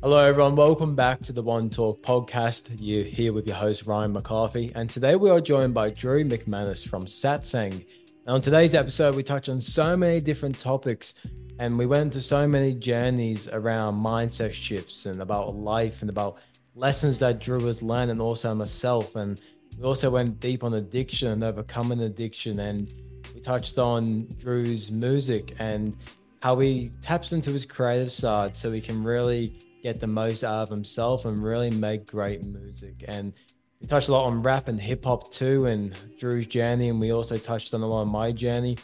[0.00, 0.54] Hello, everyone.
[0.54, 2.70] Welcome back to the One Talk podcast.
[2.78, 4.70] You're here with your host, Ryan McCarthy.
[4.76, 7.72] And today we are joined by Drew McManus from Satsang.
[7.72, 7.84] And
[8.28, 11.14] on today's episode, we touch on so many different topics
[11.58, 16.36] and we went into so many journeys around mindset shifts and about life and about
[16.76, 19.16] lessons that Drew has learned and also myself.
[19.16, 19.40] And
[19.76, 22.60] we also went deep on addiction and overcoming addiction.
[22.60, 22.94] And
[23.34, 25.96] we touched on Drew's music and
[26.40, 29.58] how he taps into his creative side so he can really
[29.92, 33.04] get the most out of himself and really make great music.
[33.08, 33.32] And
[33.80, 36.90] we touched a lot on rap and hip hop too, and Drew's journey.
[36.90, 38.76] And we also touched on a lot of my journey.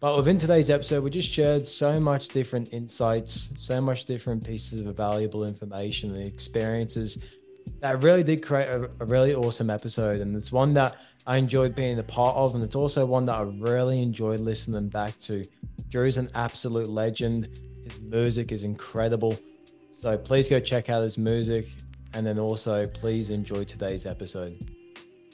[0.00, 4.80] But within today's episode, we just shared so much different insights, so much different pieces
[4.80, 7.18] of valuable information and experiences
[7.80, 10.20] that really did create a, a, really awesome episode.
[10.20, 12.54] And it's one that I enjoyed being a part of.
[12.54, 15.44] And it's also one that I really enjoyed listening back to.
[15.88, 17.48] Drew's an absolute legend.
[17.84, 19.38] His music is incredible.
[19.98, 21.66] So please go check out his music.
[22.14, 24.56] And then also, please enjoy today's episode.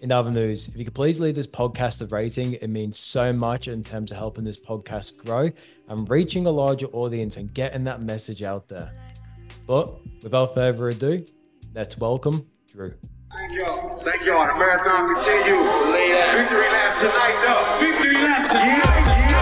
[0.00, 3.30] In other news, if you could please leave this podcast a rating, it means so
[3.30, 5.50] much in terms of helping this podcast grow
[5.88, 8.90] and reaching a larger audience and getting that message out there.
[9.66, 11.26] But without further ado,
[11.74, 12.94] let's welcome Drew.
[13.30, 13.98] Thank y'all.
[13.98, 14.46] Thank y'all.
[14.46, 15.60] The marathon continue.
[16.32, 17.86] Victory lap tonight, though.
[17.86, 18.82] Victory lap tonight.
[18.82, 19.33] Yeah,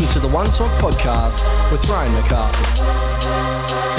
[0.00, 0.12] yeah, yeah.
[0.12, 2.64] to the One Talk podcast with Ryan McCarthy.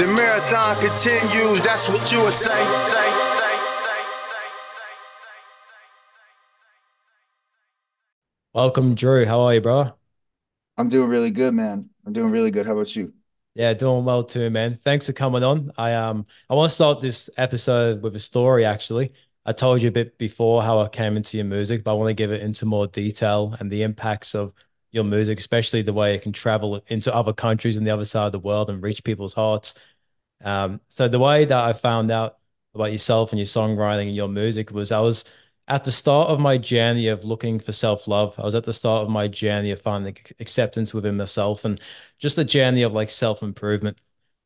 [0.02, 1.60] The marathon continues.
[1.62, 2.86] That's what you were saying.
[2.86, 2.94] Say,
[3.32, 3.52] say,
[8.54, 9.24] Welcome, Drew.
[9.24, 9.92] How are you, bro?
[10.76, 11.90] I'm doing really good, man.
[12.06, 12.66] I'm doing really good.
[12.66, 13.14] How about you?
[13.54, 14.74] Yeah, doing well too, man.
[14.74, 15.72] Thanks for coming on.
[15.76, 19.12] I um I want to start this episode with a story actually.
[19.44, 22.08] I told you a bit before how I came into your music, but I want
[22.08, 24.52] to give it into more detail and the impacts of
[24.92, 28.26] your music, especially the way it can travel into other countries on the other side
[28.26, 29.74] of the world and reach people's hearts.
[30.44, 32.38] Um, so the way that I found out
[32.74, 35.24] about yourself and your songwriting and your music was I was
[35.68, 38.34] at the start of my journey of looking for self-love.
[38.38, 41.80] I was at the start of my journey of finding acceptance within myself and
[42.18, 43.98] just a journey of like self-improvement.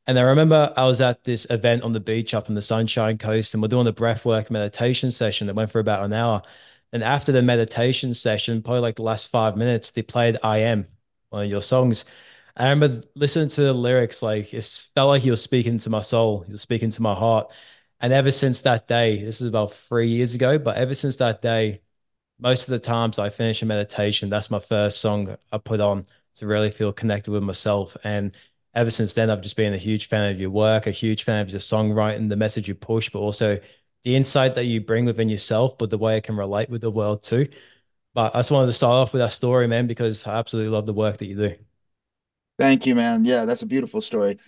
[0.07, 3.19] And I remember I was at this event on the beach up in the Sunshine
[3.19, 6.43] Coast and we're doing a breathwork meditation session that went for about an hour.
[6.97, 10.87] And after the meditation session, probably like the last five minutes, they played I Am,
[11.29, 12.07] one of your songs.
[12.57, 14.65] I remember listening to the lyrics, like it
[14.95, 17.53] felt like he was speaking to my soul, he was speaking to my heart.
[18.01, 21.43] And ever since that day, this is about three years ago, but ever since that
[21.43, 21.83] day,
[22.39, 26.07] most of the times I finish a meditation, that's my first song I put on
[26.37, 27.95] to really feel connected with myself.
[28.05, 28.35] And
[28.73, 31.43] ever since then, I've just been a huge fan of your work, a huge fan
[31.43, 33.61] of your songwriting, the message you push, but also
[34.07, 36.93] the insight that you bring within yourself, but the way it can relate with the
[36.93, 37.49] world too.
[38.15, 40.87] But I just wanted to start off with that story, man, because I absolutely love
[40.87, 41.57] the work that you do.
[42.59, 43.25] Thank you, man.
[43.25, 44.39] Yeah, that's a beautiful story.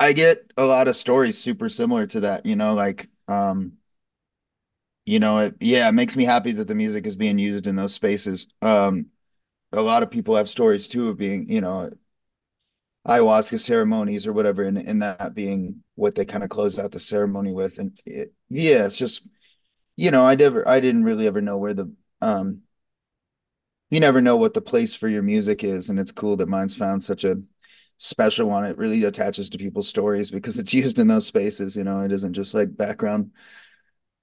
[0.00, 3.74] I get a lot of stories super similar to that, you know, like um
[5.04, 7.76] you know, it yeah, it makes me happy that the music is being used in
[7.76, 8.46] those spaces.
[8.62, 9.06] Um
[9.72, 11.90] a lot of people have stories too of being, you know,
[13.06, 17.00] ayahuasca ceremonies or whatever, and, and that being what they kind of closed out the
[17.00, 17.78] ceremony with.
[17.78, 19.26] And it, yeah, it's just,
[19.96, 22.62] you know, I never, I didn't really ever know where the, um,
[23.90, 25.88] you never know what the place for your music is.
[25.88, 27.36] And it's cool that mine's found such a
[27.98, 28.64] special one.
[28.64, 31.76] It really attaches to people's stories because it's used in those spaces.
[31.76, 33.32] You know, it isn't just like background,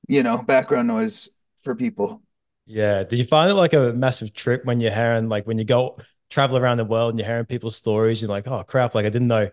[0.07, 1.29] you know, background noise
[1.63, 2.23] for people.
[2.65, 3.03] Yeah.
[3.03, 5.97] Did you find it like a massive trip when you're hearing, like when you go
[6.29, 9.09] travel around the world and you're hearing people's stories, you're like, oh crap, like I
[9.09, 9.49] didn't know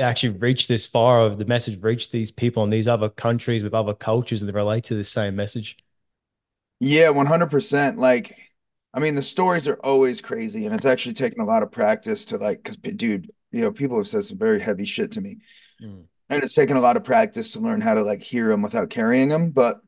[0.00, 3.62] it actually reached this far of the message reached these people in these other countries
[3.62, 5.76] with other cultures and they relate to the same message.
[6.78, 7.98] Yeah, 100%.
[7.98, 8.38] Like,
[8.94, 12.24] I mean, the stories are always crazy and it's actually taken a lot of practice
[12.26, 15.38] to like, cause dude, you know, people have said some very heavy shit to me.
[15.82, 16.04] Mm.
[16.30, 18.88] And it's taken a lot of practice to learn how to like hear them without
[18.88, 19.50] carrying them.
[19.50, 19.80] But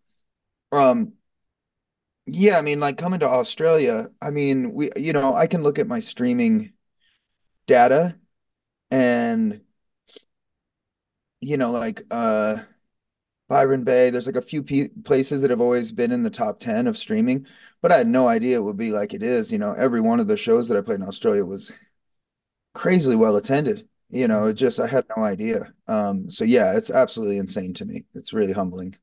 [0.72, 1.12] um
[2.26, 5.78] yeah, I mean, like coming to Australia, I mean, we, you know, I can look
[5.78, 6.72] at my streaming
[7.66, 8.18] data
[8.90, 9.62] and,
[11.40, 12.58] you know, like, uh,
[13.48, 16.60] Byron Bay, there's like a few p- places that have always been in the top
[16.60, 17.46] 10 of streaming,
[17.82, 19.52] but I had no idea it would be like it is.
[19.52, 21.72] You know, every one of the shows that I played in Australia was
[22.74, 23.88] crazily well attended.
[24.10, 25.72] You know, it just, I had no idea.
[25.88, 28.04] Um, so yeah, it's absolutely insane to me.
[28.14, 28.96] It's really humbling.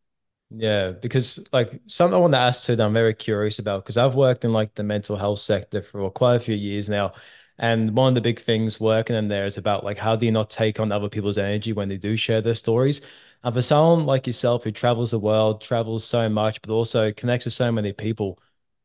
[0.52, 3.98] Yeah, because like something I want to ask too that I'm very curious about because
[3.98, 7.12] I've worked in like the mental health sector for quite a few years now.
[7.60, 10.32] And one of the big things working in there is about like how do you
[10.32, 13.02] not take on other people's energy when they do share their stories?
[13.44, 17.46] And for someone like yourself who travels the world, travels so much, but also connects
[17.46, 18.40] with so many people,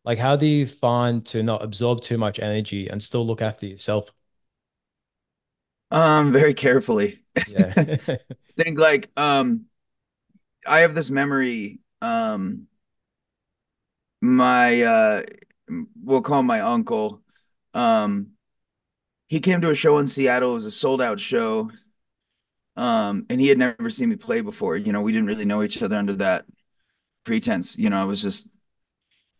[0.04, 3.66] like how do you find to not absorb too much energy and still look after
[3.66, 4.12] yourself?
[5.90, 7.20] Um, very carefully.
[7.46, 7.74] Yeah.
[8.56, 9.66] Think like um
[10.66, 12.66] I have this memory um
[14.20, 15.22] my uh
[16.02, 17.20] we'll call my uncle.
[17.74, 18.32] Um
[19.28, 20.52] he came to a show in Seattle.
[20.52, 21.70] It was a sold out show.
[22.76, 24.76] Um and he had never seen me play before.
[24.76, 26.46] You know we didn't really know each other under that
[27.24, 27.76] pretense.
[27.78, 28.48] You know I was just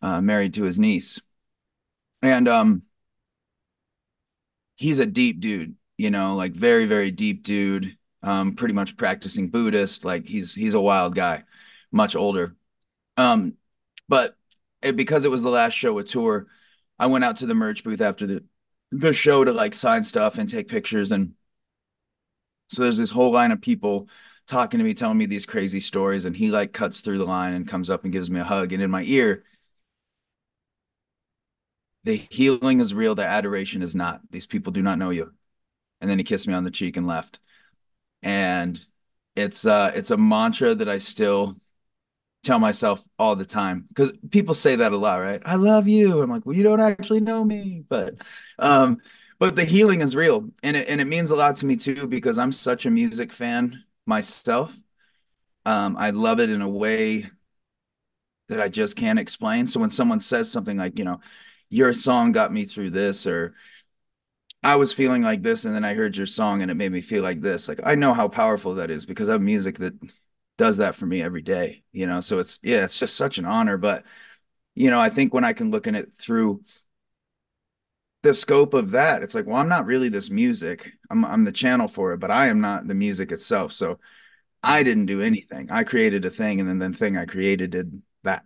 [0.03, 1.21] uh married to his niece.
[2.23, 2.82] And um
[4.76, 9.50] he's a deep dude you know like very very deep dude um pretty much practicing
[9.50, 11.44] Buddhist like he's he's a wild guy
[11.93, 12.56] much older
[13.17, 13.56] um
[14.09, 14.37] but
[14.85, 16.47] it, because it was the last show of tour,
[16.99, 18.44] I went out to the merch booth after the
[18.93, 21.11] the show to like sign stuff and take pictures.
[21.11, 21.35] And
[22.69, 24.09] so there's this whole line of people
[24.47, 26.26] talking to me, telling me these crazy stories.
[26.26, 28.73] And he like cuts through the line and comes up and gives me a hug.
[28.73, 29.43] And in my ear,
[32.05, 34.21] the healing is real, the adoration is not.
[34.31, 35.32] These people do not know you.
[36.00, 37.41] And then he kissed me on the cheek and left.
[38.25, 38.85] And
[39.37, 41.56] it's uh it's a mantra that I still
[42.44, 45.43] tell myself all the time because people say that a lot, right?
[45.44, 46.23] I love you.
[46.23, 48.17] I'm like, well, you don't actually know me, but
[48.59, 48.99] um,
[49.38, 52.06] but the healing is real, and it and it means a lot to me too
[52.06, 54.76] because I'm such a music fan myself.
[55.67, 57.26] Um, I love it in a way
[58.49, 59.67] that I just can't explain.
[59.67, 61.21] So when someone says something like, you know,
[61.71, 63.55] your song got me through this, or
[64.64, 67.02] I was feeling like this, and then I heard your song and it made me
[67.02, 69.94] feel like this, like I know how powerful that is because I have music that
[70.56, 72.22] does that for me every day, you know?
[72.22, 73.76] So it's, yeah, it's just such an honor.
[73.76, 74.05] But,
[74.75, 76.62] you know, I think when I can look at it through
[78.22, 80.93] the scope of that, it's like, well, I'm not really this music.
[81.11, 83.72] I'm, I'm the channel for it, but I am not the music itself.
[83.72, 83.99] So
[84.62, 85.70] I didn't do anything.
[85.70, 88.44] I created a thing and then the thing I created did that.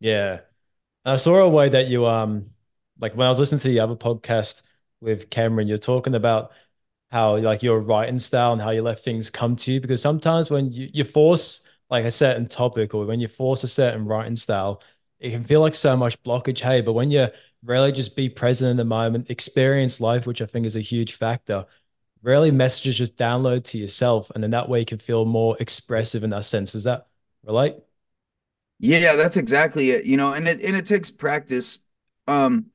[0.00, 0.40] Yeah.
[1.04, 2.46] I saw a way that you, um,
[2.98, 4.62] like when I was listening to the other podcast
[5.02, 6.52] with Cameron, you're talking about
[7.10, 10.50] how like your writing style and how you let things come to you because sometimes
[10.50, 14.36] when you, you force like a certain topic or when you force a certain writing
[14.36, 14.82] style
[15.20, 16.60] it can feel like so much blockage.
[16.60, 17.28] Hey but when you
[17.62, 21.14] really just be present in the moment experience life which i think is a huge
[21.14, 21.66] factor
[22.22, 26.24] really messages just download to yourself and then that way you can feel more expressive
[26.24, 26.74] in that sense.
[26.74, 27.06] Is that
[27.44, 27.74] relate?
[28.78, 31.80] Yeah that's exactly it you know and it and it takes practice.
[32.26, 32.71] Um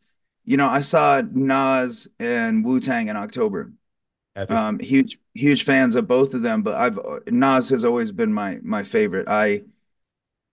[0.48, 3.72] you know i saw nas and wu-tang in october
[4.50, 8.60] um, huge, huge fans of both of them, but I've Nas has always been my
[8.62, 9.28] my favorite.
[9.28, 9.64] I,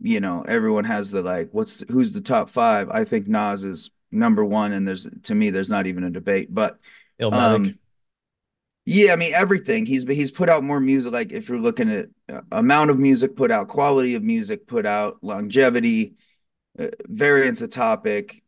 [0.00, 2.88] you know, everyone has the like, what's who's the top five?
[2.90, 6.48] I think Nas is number one, and there's to me, there's not even a debate.
[6.52, 6.78] But
[7.30, 7.78] um,
[8.86, 9.86] yeah, I mean everything.
[9.86, 11.12] He's he's put out more music.
[11.12, 14.86] Like if you're looking at uh, amount of music put out, quality of music put
[14.86, 16.14] out, longevity,
[16.78, 18.43] uh, variance of topic,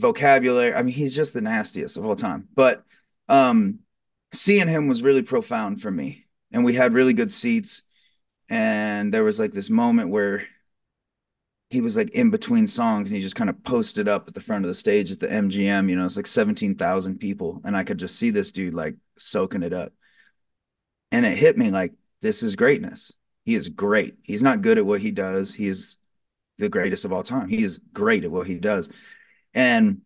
[0.00, 0.74] vocabulary.
[0.74, 2.48] I mean, he's just the nastiest of all time.
[2.54, 2.84] But
[3.28, 3.80] um
[4.32, 6.26] seeing him was really profound for me.
[6.52, 7.82] And we had really good seats.
[8.48, 10.44] And there was like this moment where
[11.70, 14.40] he was like in between songs and he just kind of posted up at the
[14.40, 15.90] front of the stage at the MGM.
[15.90, 17.60] You know, it's like 17,000 people.
[17.64, 19.92] And I could just see this dude like soaking it up.
[21.12, 21.92] And it hit me like,
[22.22, 23.12] this is greatness.
[23.44, 24.16] He is great.
[24.22, 25.54] He's not good at what he does.
[25.54, 25.96] He is
[26.58, 27.48] the greatest of all time.
[27.48, 28.90] He is great at what he does.
[29.54, 30.02] And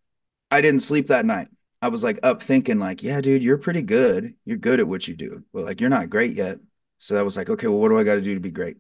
[0.51, 1.49] I didn't sleep that night.
[1.81, 4.35] I was like up thinking like, yeah, dude, you're pretty good.
[4.45, 5.45] You're good at what you do.
[5.53, 6.59] But like you're not great yet.
[6.99, 8.77] So I was like, okay, well, what do I got to do to be great?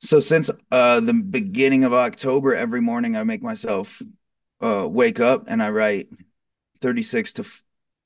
[0.00, 4.02] So since uh the beginning of October, every morning I make myself
[4.60, 6.08] uh wake up and I write
[6.80, 7.44] 36 to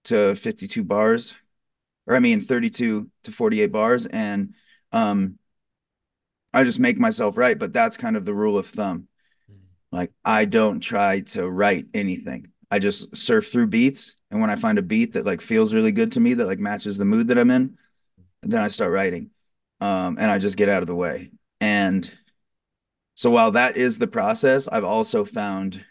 [0.05, 1.35] to 52 bars.
[2.07, 4.07] Or I mean 32 to 48 bars.
[4.07, 4.55] And
[4.93, 5.39] um
[6.53, 9.09] I just make myself write, but that's kind of the rule of thumb.
[9.93, 12.49] Like I don't try to write anything.
[12.71, 14.17] I just surf through beats.
[14.31, 16.61] And when I find a beat that like feels really good to me, that like
[16.61, 17.77] matches the mood that I'm in,
[18.43, 19.31] then I start writing.
[19.81, 21.33] Um, and I just get out of the way.
[21.61, 22.11] And
[23.15, 25.85] so while that is the process, I've also found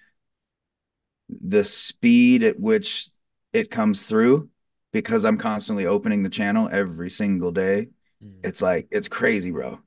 [1.29, 3.09] the speed at which
[3.53, 4.49] it comes through
[4.91, 7.89] because I'm constantly opening the channel every single day.
[8.23, 8.39] Mm.
[8.43, 9.79] It's like it's crazy, bro.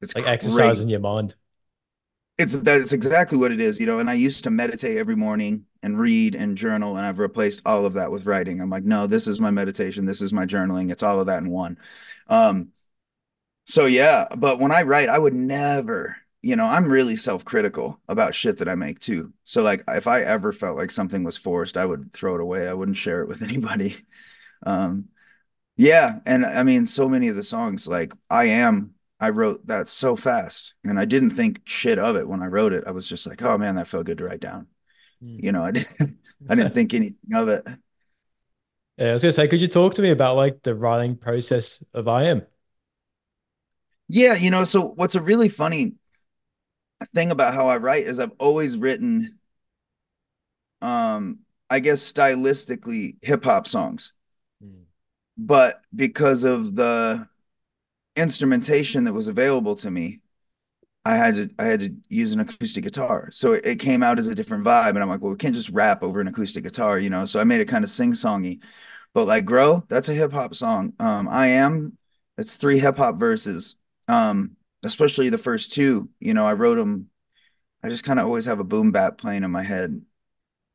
[0.00, 0.34] It's like crazy.
[0.34, 1.34] exercising your mind.
[2.38, 3.98] It's that's exactly what it is, you know.
[3.98, 7.84] And I used to meditate every morning and read and journal, and I've replaced all
[7.84, 8.60] of that with writing.
[8.60, 10.90] I'm like, no, this is my meditation, this is my journaling.
[10.92, 11.78] It's all of that in one.
[12.28, 12.72] Um,
[13.66, 18.34] so yeah, but when I write, I would never, you know, I'm really self-critical about
[18.34, 19.32] shit that I make too.
[19.44, 22.68] So like, if I ever felt like something was forced, I would throw it away.
[22.68, 23.96] I wouldn't share it with anybody.
[24.66, 25.08] Um,
[25.76, 29.88] Yeah, and I mean, so many of the songs, like I am, I wrote that
[29.88, 32.84] so fast, and I didn't think shit of it when I wrote it.
[32.86, 34.68] I was just like, oh man, that felt good to write down.
[35.22, 35.42] Mm.
[35.42, 37.66] You know, I didn't, I didn't think anything of it.
[38.96, 41.84] Yeah, I was gonna say, could you talk to me about like the writing process
[41.94, 42.42] of I am?
[44.08, 45.94] Yeah, you know, so what's a really funny
[47.12, 49.38] thing about how I write is I've always written,
[50.80, 54.12] um, I guess stylistically hip hop songs,
[54.64, 54.86] Mm.
[55.36, 57.28] but because of the
[58.18, 60.20] instrumentation that was available to me,
[61.04, 63.30] I had to I had to use an acoustic guitar.
[63.32, 64.90] So it, it came out as a different vibe.
[64.90, 67.24] And I'm like, well, we can't just rap over an acoustic guitar, you know.
[67.24, 68.60] So I made it kind of sing-songy.
[69.14, 70.92] But like Grow, that's a hip hop song.
[70.98, 71.96] Um, I am,
[72.36, 73.76] it's three hip hop verses.
[74.06, 77.08] Um, especially the first two, you know, I wrote them.
[77.82, 80.02] I just kind of always have a boom bap playing in my head,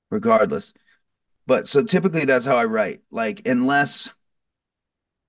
[0.10, 0.74] regardless.
[1.46, 3.02] But so typically that's how I write.
[3.12, 4.10] Like, unless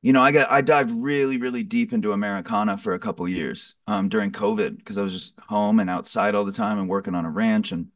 [0.04, 3.75] you know, I got I dived really, really deep into Americana for a couple years
[3.88, 7.16] um, during COVID because I was just home and outside all the time and working
[7.16, 7.73] on a ranch.
[7.73, 7.88] And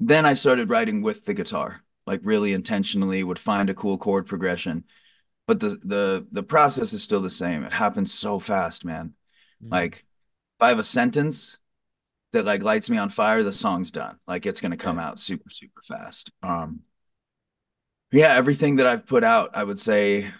[0.00, 4.26] then I started writing with the guitar, like really intentionally, would find a cool chord
[4.26, 4.84] progression.
[5.46, 7.64] But the the the process is still the same.
[7.64, 9.14] It happens so fast, man.
[9.62, 9.70] Mm.
[9.70, 11.58] Like if I have a sentence
[12.32, 14.18] that like lights me on fire, the song's done.
[14.28, 14.82] Like it's gonna Yeah.
[14.84, 16.32] come out super, super fast.
[16.42, 16.82] Um,
[18.16, 20.30] yeah, everything that I've put out, I would say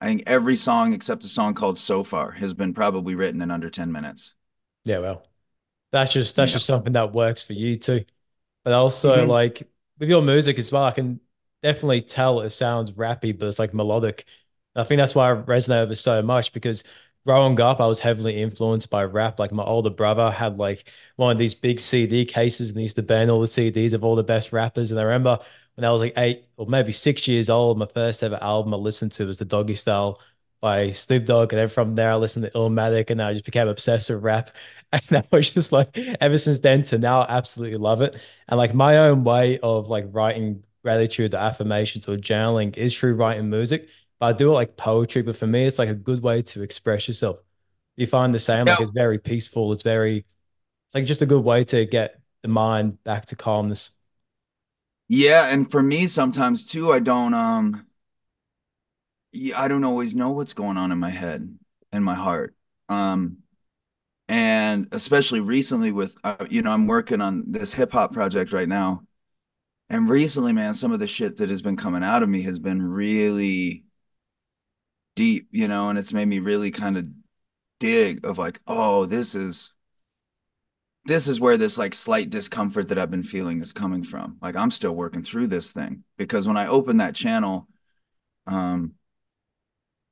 [0.00, 3.50] I think every song except a song called So Far has been probably written in
[3.50, 4.34] under 10 minutes.
[4.84, 5.26] Yeah, well,
[5.92, 6.54] that's just that's Yeah.
[6.54, 8.04] just something that works for you too.
[8.64, 9.26] But also Mhm.
[9.26, 9.64] like
[9.98, 11.20] with your music as well, I can
[11.62, 14.26] definitely tell it sounds rappy, but it's like melodic.
[14.76, 16.84] I think that's why I resonate with it so much because
[17.26, 19.38] growing up, I was heavily influenced by rap.
[19.40, 22.96] Like my older brother had like one of these big CD cases and he used
[22.96, 24.90] to burn all the CDs of all the best rappers.
[24.92, 25.40] And I remember
[25.76, 28.78] when I was like eight or maybe six years old, my first ever album I
[28.78, 30.20] listened to was the Doggystyle
[30.60, 31.52] by Snoop Dogg.
[31.52, 34.50] And then from there, I listened to Illmatic and I just became obsessed with rap.
[34.92, 38.16] And I was just like, ever since then to now, I absolutely love it.
[38.48, 43.14] And like my own way of like writing gratitude or affirmations or journaling is through
[43.16, 43.88] writing music.
[44.20, 45.22] But I do it like poetry.
[45.22, 47.40] But for me, it's like a good way to express yourself.
[47.96, 49.72] You find the same, like it's very peaceful.
[49.72, 50.18] It's very,
[50.86, 53.92] it's like just a good way to get the mind back to calmness.
[55.08, 57.86] Yeah, and for me sometimes too, I don't um
[59.54, 61.56] I don't always know what's going on in my head
[61.92, 62.54] and my heart.
[62.88, 63.38] Um
[64.28, 68.68] and especially recently with uh, you know, I'm working on this hip hop project right
[68.68, 69.02] now.
[69.90, 72.58] And recently, man, some of the shit that has been coming out of me has
[72.58, 73.84] been really
[75.14, 77.06] deep, you know, and it's made me really kind of
[77.80, 79.72] dig of like, oh, this is
[81.06, 84.38] this is where this like slight discomfort that I've been feeling is coming from.
[84.42, 87.68] Like I'm still working through this thing because when I open that channel,
[88.46, 88.94] um,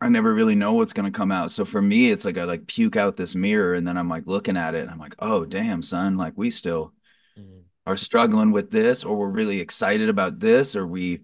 [0.01, 1.51] I never really know what's gonna come out.
[1.51, 4.27] So for me, it's like I like puke out this mirror and then I'm like
[4.27, 6.93] looking at it and I'm like, oh damn, son, like we still
[7.37, 7.65] Mm.
[7.87, 11.23] are struggling with this, or we're really excited about this, or we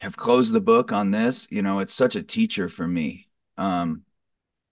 [0.00, 1.48] have closed the book on this.
[1.50, 3.28] You know, it's such a teacher for me.
[3.58, 4.04] Um,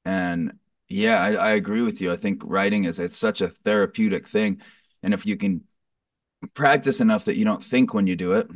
[0.04, 0.58] and
[0.90, 2.12] yeah, I, I agree with you.
[2.12, 4.60] I think writing is it's such a therapeutic thing.
[5.02, 5.62] And if you can
[6.54, 8.48] practice enough that you don't think when you do it.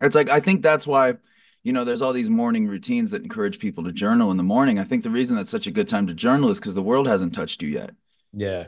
[0.00, 1.14] It's like I think that's why,
[1.62, 4.78] you know, there's all these morning routines that encourage people to journal in the morning.
[4.78, 7.06] I think the reason that's such a good time to journal is because the world
[7.06, 7.90] hasn't touched you yet.
[8.32, 8.66] Yeah.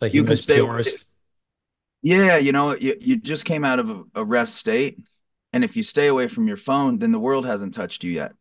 [0.00, 0.82] Like You can stay away.
[2.02, 4.98] Yeah, you know, you, you just came out of a, a rest state.
[5.52, 8.32] And if you stay away from your phone, then the world hasn't touched you yet.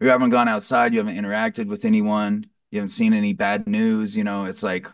[0.00, 4.16] You haven't gone outside, you haven't interacted with anyone, you haven't seen any bad news,
[4.16, 4.88] you know, it's like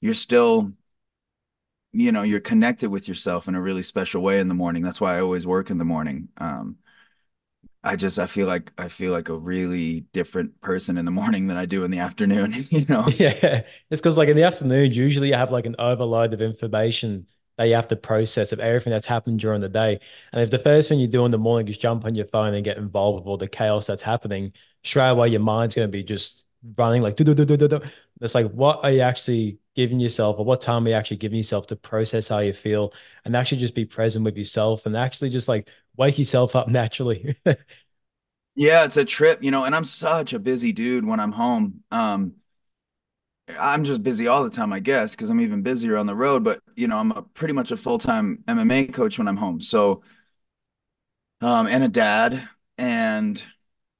[0.00, 0.72] you're still
[1.92, 5.00] you know you're connected with yourself in a really special way in the morning that's
[5.00, 6.76] why i always work in the morning um
[7.84, 11.46] i just i feel like i feel like a really different person in the morning
[11.46, 13.62] than i do in the afternoon you know Yeah.
[13.90, 17.64] It's because like in the afternoons, usually you have like an overload of information that
[17.64, 19.98] you have to process of everything that's happened during the day.
[20.32, 22.54] And if the first thing you do in the morning is jump on your phone
[22.54, 24.52] and get involved with all the chaos that's happening,
[24.84, 26.44] straight away your mind's going to be just
[26.76, 27.80] running like do do do do do.
[28.20, 31.36] It's like what are you actually giving yourself, or what time are you actually giving
[31.36, 32.92] yourself to process how you feel,
[33.24, 37.34] and actually just be present with yourself, and actually just like wake yourself up naturally.
[38.54, 41.82] yeah it's a trip you know and i'm such a busy dude when i'm home
[41.90, 42.34] um
[43.58, 46.44] i'm just busy all the time i guess because i'm even busier on the road
[46.44, 50.02] but you know i'm a, pretty much a full-time mma coach when i'm home so
[51.40, 53.42] um and a dad and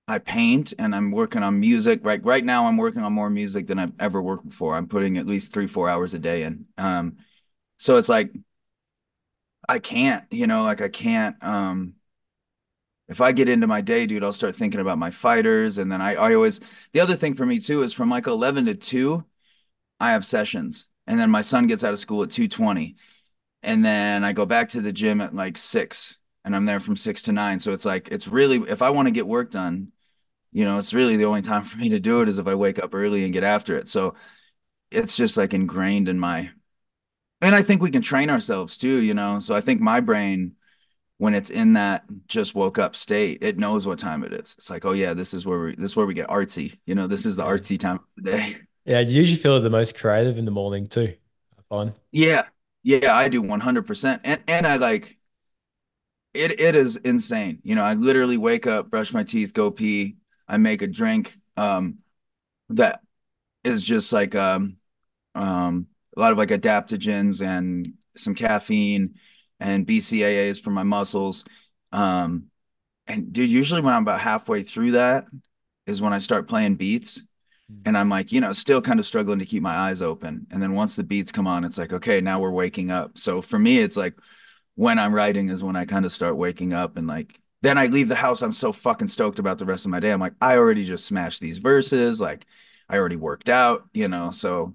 [0.09, 2.01] I paint and I'm working on music.
[2.03, 4.75] Right right now I'm working on more music than I've ever worked before.
[4.75, 6.65] I'm putting at least three, four hours a day in.
[6.79, 7.19] Um,
[7.79, 8.33] so it's like
[9.69, 11.95] I can't, you know, like I can't um
[13.09, 15.79] if I get into my day, dude, I'll start thinking about my fighters.
[15.79, 16.61] And then I, I always,
[16.93, 19.25] the other thing for me too is from like 11 to 2,
[19.99, 20.87] I have sessions.
[21.07, 22.97] And then my son gets out of school at 2:20.
[23.63, 26.97] And then I go back to the gym at like 6 and I'm there from
[26.97, 27.59] 6 to 9.
[27.61, 29.93] So it's like it's really if I want to get work done,
[30.53, 32.55] you know, it's really the only time for me to do it is if I
[32.55, 33.89] wake up early and get after it.
[33.89, 34.15] So
[34.91, 36.51] it's just like ingrained in my
[37.41, 39.39] and I think we can train ourselves too, you know.
[39.39, 40.57] So I think my brain
[41.19, 44.55] when it's in that just woke up state, it knows what time it is.
[44.57, 46.79] It's like, oh yeah, this is where we this is where we get artsy.
[46.87, 48.57] You know, this is the artsy time of the day.
[48.85, 51.15] Yeah, you usually feel the most creative in the morning too.
[51.69, 51.93] Fun.
[52.11, 52.45] Yeah.
[52.83, 54.23] Yeah, I do 100%.
[54.25, 55.19] And and I like
[56.35, 57.59] it it is insane.
[57.63, 60.17] You know, I literally wake up, brush my teeth, go pee,
[60.49, 61.99] I make a drink um
[62.71, 63.01] that
[63.65, 64.77] is just like um
[65.35, 65.87] um
[66.17, 69.15] a lot of like adaptogens and some caffeine
[69.61, 71.45] and BCAAs for my muscles.
[71.93, 72.47] Um
[73.07, 75.27] and dude, usually when I'm about halfway through that
[75.87, 77.23] is when I start playing beats
[77.85, 80.47] and I'm like, you know, still kind of struggling to keep my eyes open.
[80.51, 83.19] And then once the beats come on, it's like, okay, now we're waking up.
[83.19, 84.15] So for me, it's like
[84.75, 87.87] when I'm writing is when I kind of start waking up and like then I
[87.87, 88.43] leave the house.
[88.43, 90.11] I'm so fucking stoked about the rest of my day.
[90.13, 92.21] I'm like, I already just smashed these verses.
[92.21, 92.47] Like
[92.89, 94.31] I already worked out, you know.
[94.31, 94.75] So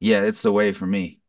[0.00, 1.20] yeah, it's the way for me.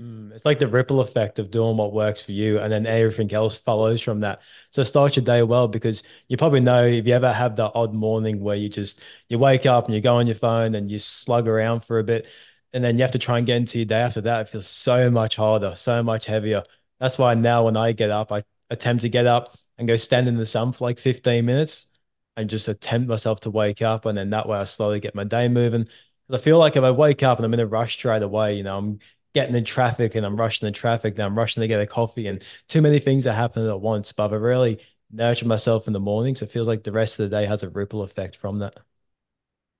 [0.00, 3.32] Mm, it's like the ripple effect of doing what works for you, and then everything
[3.34, 4.40] else follows from that.
[4.70, 7.92] So start your day well because you probably know if you ever have that odd
[7.92, 10.98] morning where you just you wake up and you go on your phone and you
[10.98, 12.28] slug around for a bit,
[12.72, 14.42] and then you have to try and get into your day after that.
[14.42, 16.62] It feels so much harder, so much heavier.
[16.98, 20.28] That's why now when I get up, I attempt to get up and go stand
[20.28, 21.88] in the sun for like 15 minutes
[22.36, 25.24] and just attempt myself to wake up, and then that way I slowly get my
[25.24, 25.88] day moving.
[26.32, 28.62] I feel like if I wake up and I'm in a rush straight away, you
[28.62, 29.00] know, I'm
[29.34, 32.28] getting in traffic and I'm rushing the traffic and I'm rushing to get a coffee
[32.28, 34.12] and too many things are happening at once.
[34.12, 36.42] But I really nurture myself in the mornings.
[36.42, 38.78] It feels like the rest of the day has a ripple effect from that.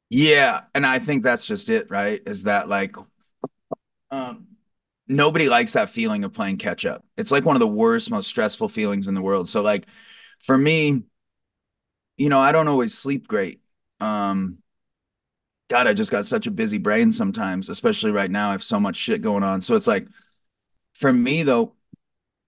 [0.09, 2.21] Yeah, and I think that's just it, right?
[2.27, 2.97] Is that like
[4.11, 4.50] um
[5.11, 7.05] nobody likes that feeling of playing catch up.
[7.17, 9.49] It's like one of the worst, most stressful feelings in the world.
[9.49, 9.87] So like
[10.39, 11.03] for me,
[12.17, 13.61] you know, I don't always sleep great.
[13.99, 14.59] Um
[15.69, 18.49] God, I just got such a busy brain sometimes, especially right now.
[18.49, 19.63] I have so much shit going on.
[19.63, 20.09] So it's like,
[20.95, 21.75] for me though,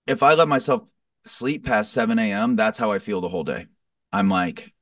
[0.08, 0.82] if I let myself
[1.24, 3.66] sleep past 7 a.m., that's how I feel the whole day.
[4.12, 4.72] I'm like,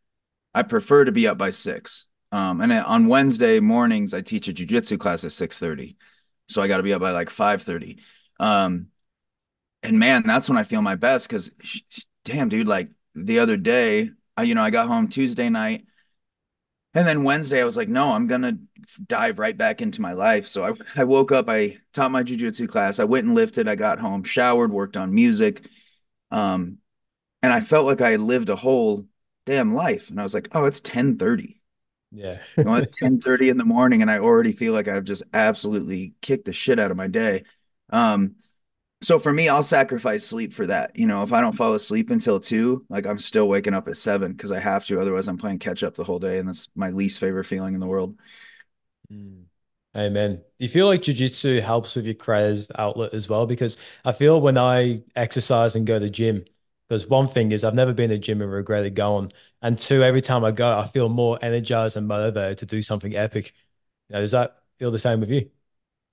[0.55, 2.07] I prefer to be up by six.
[2.33, 5.97] Um, and on Wednesday mornings, I teach a jujitsu class at 6:30.
[6.51, 7.99] So I got to be up by like 5:30.
[8.39, 8.89] Um,
[9.83, 11.51] and man, that's when I feel my best because
[12.25, 15.85] damn, dude, like the other day, I, you know, I got home Tuesday night
[16.93, 18.59] and then Wednesday, I was like, no, I'm gonna
[19.07, 20.49] dive right back into my life.
[20.49, 23.77] So I, I woke up, I taught my jujitsu class, I went and lifted, I
[23.77, 25.69] got home, showered, worked on music.
[26.33, 26.79] Um,
[27.43, 29.07] and I felt like I lived a whole
[29.47, 30.11] damn life.
[30.11, 31.60] And I was like, oh, it's 10 30.
[32.13, 32.43] Yeah.
[32.57, 35.23] you know, it's 10 30 in the morning, and I already feel like I've just
[35.33, 37.45] absolutely kicked the shit out of my day.
[37.91, 38.37] Um,
[39.03, 40.97] so for me, I'll sacrifice sleep for that.
[40.97, 43.97] You know, if I don't fall asleep until two, like I'm still waking up at
[43.97, 45.01] seven because I have to.
[45.01, 47.81] Otherwise, I'm playing catch up the whole day, and that's my least favorite feeling in
[47.81, 48.17] the world.
[49.13, 49.45] Mm.
[49.97, 50.37] Amen.
[50.37, 53.47] Do you feel like jujitsu helps with your creative outlet as well?
[53.47, 56.45] Because I feel when I exercise and go to the gym,
[56.91, 60.03] because one thing is I've never been to the gym and regretted going, and two,
[60.03, 63.55] every time I go, I feel more energized and motivated to do something epic.
[64.09, 65.51] You know, does that feel the same with you?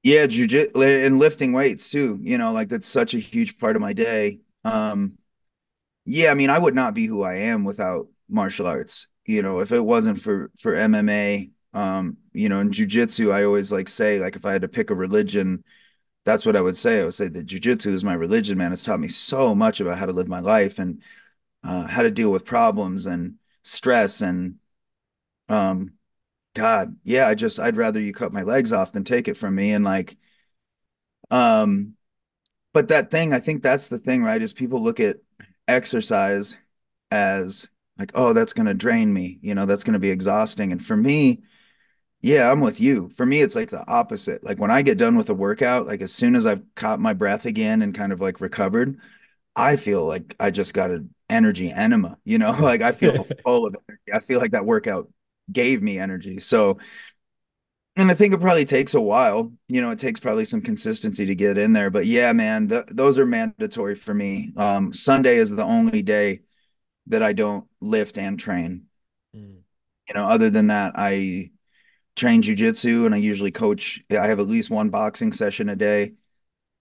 [0.04, 2.20] Yeah, jujitsu and lifting weights too.
[2.22, 4.42] You know, like that's such a huge part of my day.
[4.64, 5.18] Um,
[6.06, 9.08] yeah, I mean, I would not be who I am without martial arts.
[9.26, 13.72] You know, if it wasn't for for MMA, um, you know, in jujitsu, I always
[13.72, 15.64] like say, like if I had to pick a religion,
[16.28, 17.00] that's what I would say.
[17.00, 18.74] I would say that jujitsu is my religion, man.
[18.74, 21.02] It's taught me so much about how to live my life and
[21.64, 24.56] uh, how to deal with problems and stress and
[25.48, 25.94] um
[26.54, 29.56] God, yeah, I just I'd rather you cut my legs off than take it from
[29.56, 29.72] me.
[29.72, 30.18] And like,
[31.32, 31.94] um,
[32.74, 34.42] but that thing, I think that's the thing, right?
[34.42, 35.18] Is people look at
[35.68, 36.58] exercise
[37.12, 40.72] as like, oh, that's gonna drain me, you know, that's gonna be exhausting.
[40.74, 41.44] And for me,
[42.22, 43.10] yeah, I'm with you.
[43.10, 44.44] For me, it's like the opposite.
[44.44, 47.14] Like when I get done with a workout, like as soon as I've caught my
[47.14, 48.98] breath again and kind of like recovered,
[49.56, 53.68] I feel like I just got an energy enema, you know, like I feel full
[53.68, 54.14] of energy.
[54.14, 55.10] I feel like that workout
[55.52, 56.40] gave me energy.
[56.40, 56.80] So,
[57.96, 59.52] and I think it probably takes a while.
[59.68, 61.90] You know, it takes probably some consistency to get in there.
[61.90, 64.54] But yeah, man, the, those are mandatory for me.
[64.58, 66.42] Um, Sunday is the only day
[67.08, 68.86] that I don't lift and train.
[69.36, 69.62] Mm.
[70.08, 71.52] You know, other than that, I
[72.18, 74.04] train jujitsu and I usually coach.
[74.12, 76.14] I have at least one boxing session a day.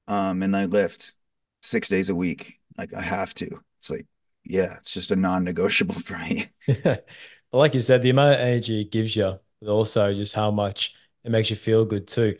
[0.08, 1.14] Um, and I lift
[1.62, 2.60] six days a week.
[2.78, 3.60] Like I have to.
[3.80, 4.06] It's like
[4.44, 6.50] yeah, it's just a non-negotiable for me.
[6.82, 7.06] but
[7.52, 10.94] like you said, the amount of energy it gives you, but also just how much
[11.24, 12.36] it makes you feel good too.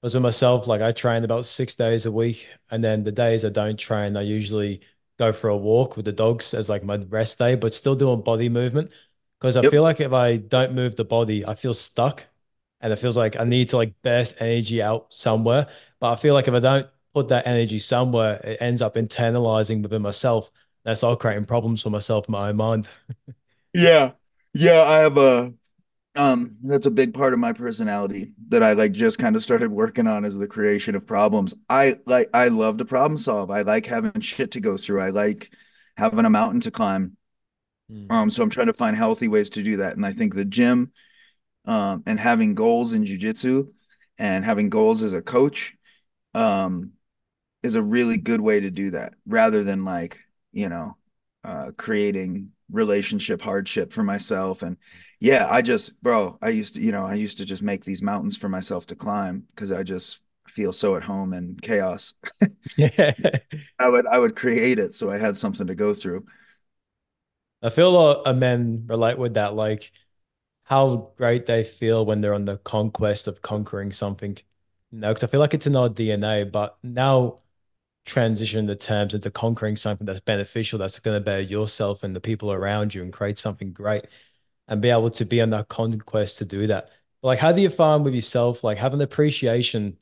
[0.00, 3.44] Because with myself, like I train about six days a week, and then the days
[3.44, 4.80] I don't train, I usually
[5.18, 8.22] go for a walk with the dogs as like my rest day, but still doing
[8.22, 8.92] body movement.
[9.38, 9.64] Because I Yep.
[9.64, 12.24] feel like if I don't move the body, I feel stuck,
[12.80, 15.68] and it feels like I need to like burst energy out somewhere.
[16.00, 19.82] But I feel like if I don't put that energy somewhere, it ends up internalizing
[19.82, 20.50] within myself.
[20.84, 22.88] And I start creating problems for myself in my own mind.
[23.72, 24.12] Yeah.
[24.52, 25.54] Yeah, I have a
[26.16, 29.70] um that's a big part of my personality that I like just kind of started
[29.70, 31.54] working on is the creation of problems.
[31.68, 33.50] I like I love to problem solve.
[33.50, 35.00] I like having shit to go through.
[35.02, 35.52] I like
[35.96, 37.16] having a mountain to climb.
[37.90, 38.10] Mm.
[38.10, 39.96] Um so I'm trying to find healthy ways to do that.
[39.96, 40.92] And I think the gym
[41.70, 43.68] um and having goals in jujitsu
[44.18, 45.74] and having goals as a coach
[46.34, 46.92] um
[47.62, 50.18] is a really good way to do that rather than like,
[50.52, 50.96] you know,
[51.44, 54.62] uh, creating relationship hardship for myself.
[54.62, 54.76] And
[55.18, 58.02] yeah, I just, bro, I used to, you know, I used to just make these
[58.02, 62.14] mountains for myself to climb because I just feel so at home in chaos.
[62.76, 63.12] Yeah.
[63.78, 66.24] I would, I would create it so I had something to go through.
[67.62, 69.92] I feel a of men relate with that, like
[70.70, 74.38] how great they feel when they're on the conquest of conquering something.
[74.92, 77.40] You know, because I feel like it's in our DNA, but now
[78.06, 82.20] transition the terms into conquering something that's beneficial, that's going to better yourself and the
[82.20, 84.06] people around you and create something great
[84.68, 86.90] and be able to be on that conquest to do that.
[87.22, 89.98] Like, how do you find with yourself, like have an appreciation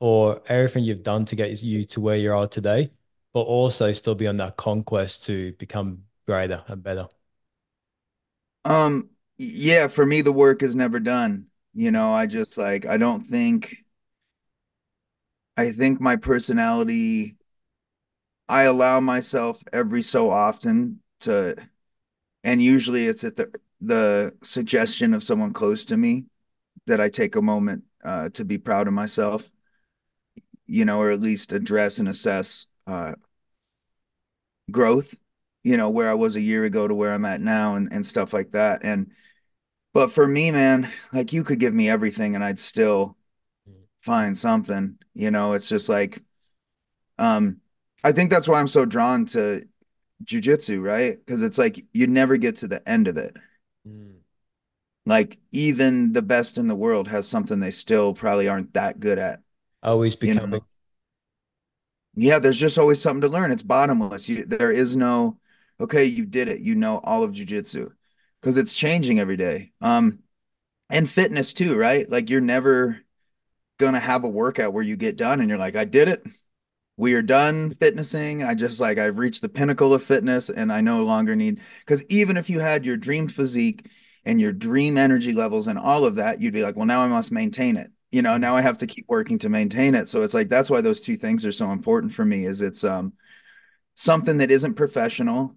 [0.00, 2.92] for everything you've done to get you to where you are today,
[3.34, 7.08] but also still be on that conquest to become greater and better?
[8.64, 11.46] Um, yeah, for me, the work is never done.
[11.74, 13.84] You know, I just like, I don't think,
[15.56, 17.36] I think my personality,
[18.48, 21.56] I allow myself every so often to
[22.44, 26.26] and usually it's at the the suggestion of someone close to me
[26.86, 29.50] that I take a moment uh, to be proud of myself,
[30.66, 33.12] you know, or at least address and assess uh,
[34.70, 35.14] growth,
[35.62, 38.04] you know, where I was a year ago to where I'm at now and and
[38.04, 38.80] stuff like that.
[38.84, 39.12] And
[39.92, 43.16] but for me, man, like you could give me everything and I'd still
[44.00, 46.22] find something, you know, it's just like
[47.18, 47.60] um
[48.02, 49.62] I think that's why I'm so drawn to
[50.24, 51.18] jujitsu, right?
[51.24, 53.36] Because it's like you never get to the end of it.
[53.86, 54.16] Mm.
[55.06, 59.18] Like even the best in the world has something they still probably aren't that good
[59.18, 59.40] at,
[59.82, 60.66] Always you becoming know?
[62.14, 63.50] Yeah, there's just always something to learn.
[63.50, 64.28] It's bottomless.
[64.28, 65.38] You, there is no,
[65.80, 66.60] okay, you did it.
[66.60, 67.92] You know all of jujitsu
[68.40, 69.72] because it's changing every day.
[69.80, 70.20] Um,
[70.88, 72.08] and fitness too, right?
[72.10, 73.00] Like you're never
[73.78, 76.24] gonna have a workout where you get done and you're like, I did it.
[76.96, 78.42] We are done fitnessing.
[78.42, 82.04] I just like I've reached the pinnacle of fitness and I no longer need because
[82.10, 83.88] even if you had your dream physique
[84.24, 87.06] and your dream energy levels and all of that, you'd be like, well, now I
[87.08, 87.90] must maintain it.
[88.10, 90.08] You know, now I have to keep working to maintain it.
[90.08, 92.84] So it's like that's why those two things are so important for me is it's
[92.84, 93.14] um
[93.94, 95.56] something that isn't professional.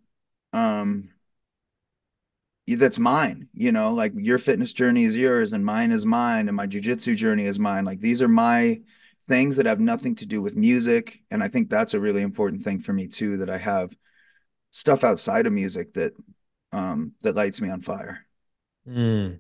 [0.54, 1.10] Um
[2.68, 6.56] that's mine, you know, like your fitness journey is yours and mine is mine and
[6.56, 7.86] my jujitsu journey is mine.
[7.86, 8.80] Like these are my
[9.28, 11.22] things that have nothing to do with music.
[11.30, 13.96] And I think that's a really important thing for me too, that I have
[14.72, 16.14] stuff outside of music that
[16.72, 18.26] um that lights me on fire.
[18.88, 19.40] Mm.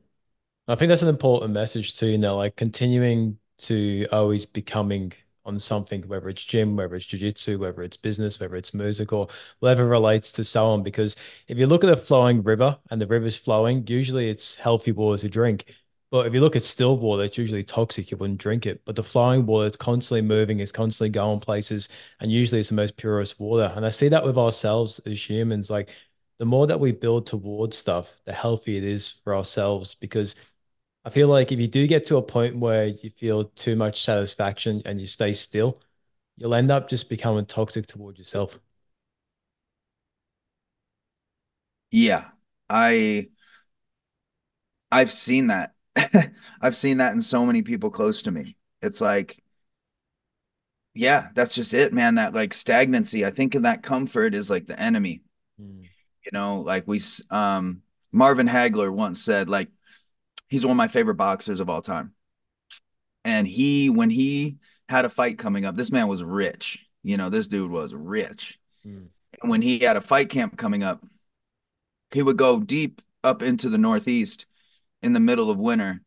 [0.67, 5.13] I think that's an important message too, you know, like continuing to always becoming
[5.45, 9.27] on something, whether it's gym, whether it's jujitsu, whether it's business, whether it's music or
[9.59, 10.83] whatever relates to someone.
[10.83, 11.15] Because
[11.47, 15.19] if you look at a flowing river and the river's flowing, usually it's healthy water
[15.21, 15.65] to drink.
[16.11, 18.11] But if you look at still water, it's usually toxic.
[18.11, 18.81] You wouldn't drink it.
[18.85, 22.75] But the flowing water, it's constantly moving, it's constantly going places, and usually it's the
[22.75, 23.73] most purest water.
[23.75, 25.71] And I see that with ourselves as humans.
[25.71, 25.89] Like
[26.37, 30.35] the more that we build towards stuff, the healthier it is for ourselves because
[31.05, 34.03] I feel like if you do get to a point where you feel too much
[34.03, 35.81] satisfaction and you stay still,
[36.37, 38.59] you'll end up just becoming toxic towards yourself.
[41.91, 42.31] Yeah.
[42.69, 43.29] I
[44.91, 45.73] I've seen that.
[46.61, 48.57] I've seen that in so many people close to me.
[48.81, 49.41] It's like,
[50.93, 52.15] yeah, that's just it, man.
[52.15, 53.25] That like stagnancy.
[53.25, 55.23] I think in that comfort is like the enemy.
[55.59, 55.89] Mm,
[56.25, 59.69] You know, like we um Marvin Hagler once said, like,
[60.49, 62.13] he's one of my favorite boxers of all time.
[63.23, 64.57] And he, when he
[64.89, 66.85] had a fight coming up, this man was rich.
[67.03, 68.59] You know, this dude was rich.
[68.85, 69.07] mm,
[69.41, 71.03] And when he had a fight camp coming up,
[72.11, 74.45] he would go deep up into the Northeast
[75.01, 76.01] in the middle of winter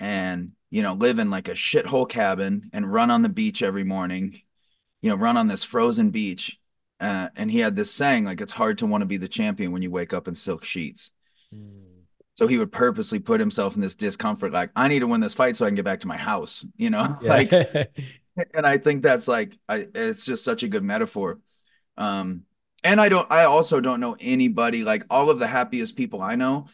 [0.00, 3.84] and, you know, live in like a shithole cabin and run on the beach every
[3.84, 4.42] morning,
[5.00, 6.58] you know, run on this frozen beach
[7.00, 9.72] uh, and he had this saying like it's hard to want to be the champion
[9.72, 11.10] when you wake up in silk sheets.
[11.54, 11.85] Mm.
[12.36, 15.32] So he would purposely put himself in this discomfort, like I need to win this
[15.32, 17.18] fight so I can get back to my house, you know.
[17.22, 17.28] Yeah.
[17.30, 17.50] like,
[18.54, 21.40] and I think that's like, I, it's just such a good metaphor.
[21.96, 22.42] Um,
[22.84, 26.34] and I don't, I also don't know anybody like all of the happiest people I
[26.34, 26.66] know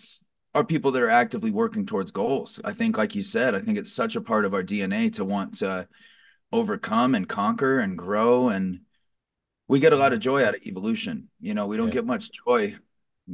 [0.52, 2.60] are people that are actively working towards goals.
[2.64, 5.24] I think, like you said, I think it's such a part of our DNA to
[5.24, 5.86] want to
[6.50, 8.80] overcome and conquer and grow and
[9.68, 11.28] we get a lot of joy out of evolution.
[11.40, 11.94] You know, we don't yeah.
[11.94, 12.74] get much joy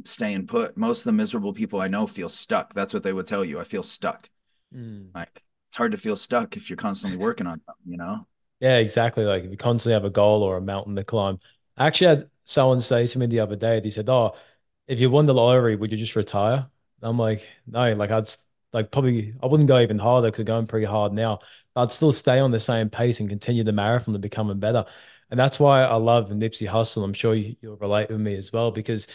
[0.04, 0.76] staying put.
[0.76, 2.74] Most of the miserable people I know feel stuck.
[2.74, 3.58] That's what they would tell you.
[3.58, 4.28] I feel stuck.
[4.74, 5.08] Mm.
[5.14, 8.26] Like it's hard to feel stuck if you're constantly working on something, you know?
[8.60, 9.24] Yeah, exactly.
[9.24, 11.38] Like if you constantly have a goal or a mountain to climb.
[11.76, 14.34] I actually had someone say to me the other day, they said, Oh,
[14.86, 16.66] if you won the lottery, would you just retire?
[17.00, 18.28] And I'm like, no, like I'd
[18.72, 21.40] like probably I wouldn't go even harder because I'm going pretty hard now.
[21.76, 24.84] I'd still stay on the same pace and continue the marathon to becoming better.
[25.30, 27.04] And that's why I love Nipsey Hussle.
[27.04, 29.06] I'm sure you, will relate with me as well because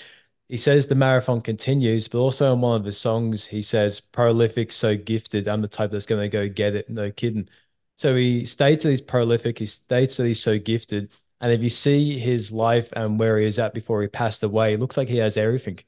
[0.50, 4.72] he says the marathon continues, but also in one of his songs, he says, prolific,
[4.72, 5.48] so gifted.
[5.48, 6.90] I'm the type that's going to go get it.
[6.90, 7.50] No kidding.
[7.98, 9.60] So he states that he's prolific.
[9.60, 11.12] He states that he's so gifted.
[11.42, 14.74] And if you see his life and where he is at before he passed away,
[14.74, 15.80] it looks like he has everything.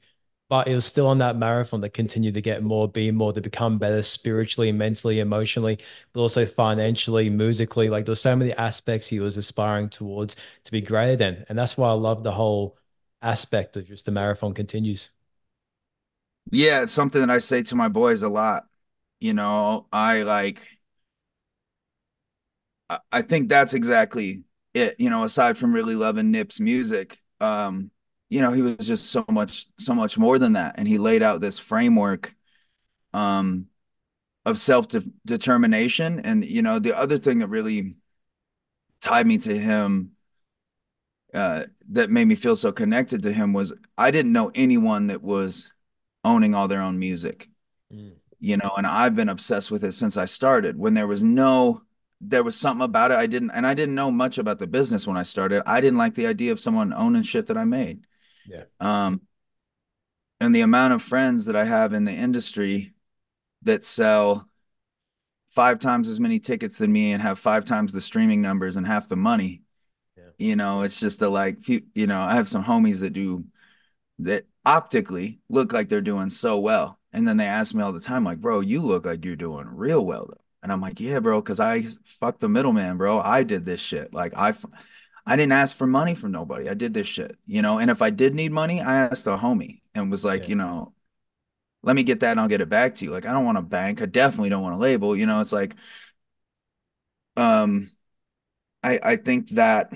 [0.48, 3.40] But it was still on that marathon that continued to get more, be more, to
[3.40, 5.78] become better spiritually, mentally, emotionally,
[6.12, 7.88] but also financially, musically.
[7.88, 11.46] Like there's so many aspects he was aspiring towards to be greater than.
[11.48, 12.78] And that's why I love the whole
[13.22, 15.10] aspect of just the marathon continues.
[16.50, 18.66] Yeah, it's something that I say to my boys a lot.
[19.18, 20.60] You know, I like
[23.10, 27.20] I think that's exactly it, you know, aside from really loving Nip's music.
[27.40, 27.90] Um,
[28.28, 30.76] you know, he was just so much, so much more than that.
[30.78, 32.34] And he laid out this framework
[33.12, 33.66] um,
[34.44, 34.86] of self
[35.24, 36.20] determination.
[36.20, 37.96] And, you know, the other thing that really
[39.00, 40.12] tied me to him
[41.34, 45.22] uh, that made me feel so connected to him was I didn't know anyone that
[45.22, 45.72] was
[46.24, 47.48] owning all their own music.
[47.92, 48.12] Mm.
[48.38, 50.78] You know, and I've been obsessed with it since I started.
[50.78, 51.82] When there was no
[52.20, 55.06] there was something about it I didn't and I didn't know much about the business
[55.06, 55.62] when I started.
[55.66, 58.00] I didn't like the idea of someone owning shit that I made.
[58.46, 58.64] Yeah.
[58.80, 59.22] Um,
[60.40, 62.94] and the amount of friends that I have in the industry
[63.62, 64.48] that sell
[65.50, 68.86] five times as many tickets than me and have five times the streaming numbers and
[68.86, 69.62] half the money.
[70.38, 73.44] You know, it's just a like, you know, I have some homies that do
[74.18, 76.98] that optically look like they're doing so well.
[77.12, 79.66] And then they ask me all the time, like, bro, you look like you're doing
[79.66, 80.42] real well though.
[80.62, 83.20] And I'm like, yeah, bro, because I fucked the middleman, bro.
[83.20, 84.12] I did this shit.
[84.12, 84.52] Like I
[85.26, 86.68] I didn't ask for money from nobody.
[86.68, 87.78] I did this shit, you know.
[87.78, 90.48] And if I did need money, I asked a homie and was like, yeah.
[90.50, 90.92] you know,
[91.82, 93.10] let me get that and I'll get it back to you.
[93.12, 94.02] Like, I don't want a bank.
[94.02, 95.16] I definitely don't want a label.
[95.16, 95.76] You know, it's like,
[97.36, 97.90] um,
[98.82, 99.92] I I think that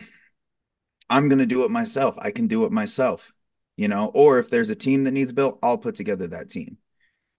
[1.11, 2.17] I'm gonna do it myself.
[2.19, 3.33] I can do it myself,
[3.77, 4.11] you know.
[4.15, 6.79] Or if there's a team that needs built, I'll put together that team.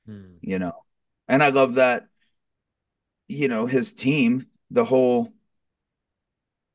[0.05, 0.36] Hmm.
[0.41, 0.73] You know,
[1.27, 2.07] and I love that.
[3.27, 5.34] You know, his team, the whole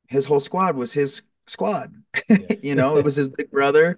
[0.07, 1.93] his whole squad was his squad.
[2.29, 2.37] Yeah.
[2.63, 3.97] you know, it was his big brother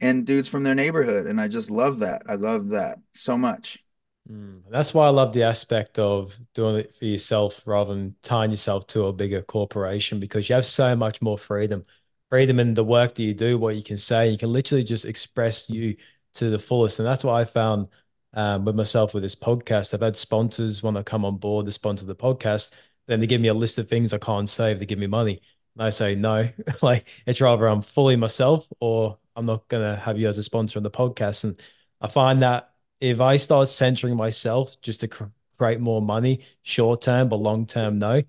[0.00, 1.26] and dudes from their neighborhood.
[1.26, 2.22] And I just love that.
[2.28, 3.82] I love that so much.
[4.30, 4.62] Mm.
[4.70, 8.86] That's why I love the aspect of doing it for yourself rather than tying yourself
[8.88, 11.84] to a bigger corporation because you have so much more freedom.
[12.30, 15.04] Freedom in the work that you do, what you can say, you can literally just
[15.04, 15.96] express you
[16.34, 16.98] to the fullest.
[16.98, 17.88] And that's what I found
[18.34, 19.94] um, with myself with this podcast.
[19.94, 22.74] I've had sponsors want to come on board to sponsor the podcast
[23.08, 24.78] then they give me a list of things I can't save.
[24.78, 25.40] They give me money.
[25.74, 26.48] And I say, no,
[26.82, 30.42] like it's rather I'm fully myself or I'm not going to have you as a
[30.42, 31.44] sponsor on the podcast.
[31.44, 31.60] And
[32.00, 35.24] I find that if I start centering myself just to cr-
[35.56, 38.22] create more money, short term, but long term, no,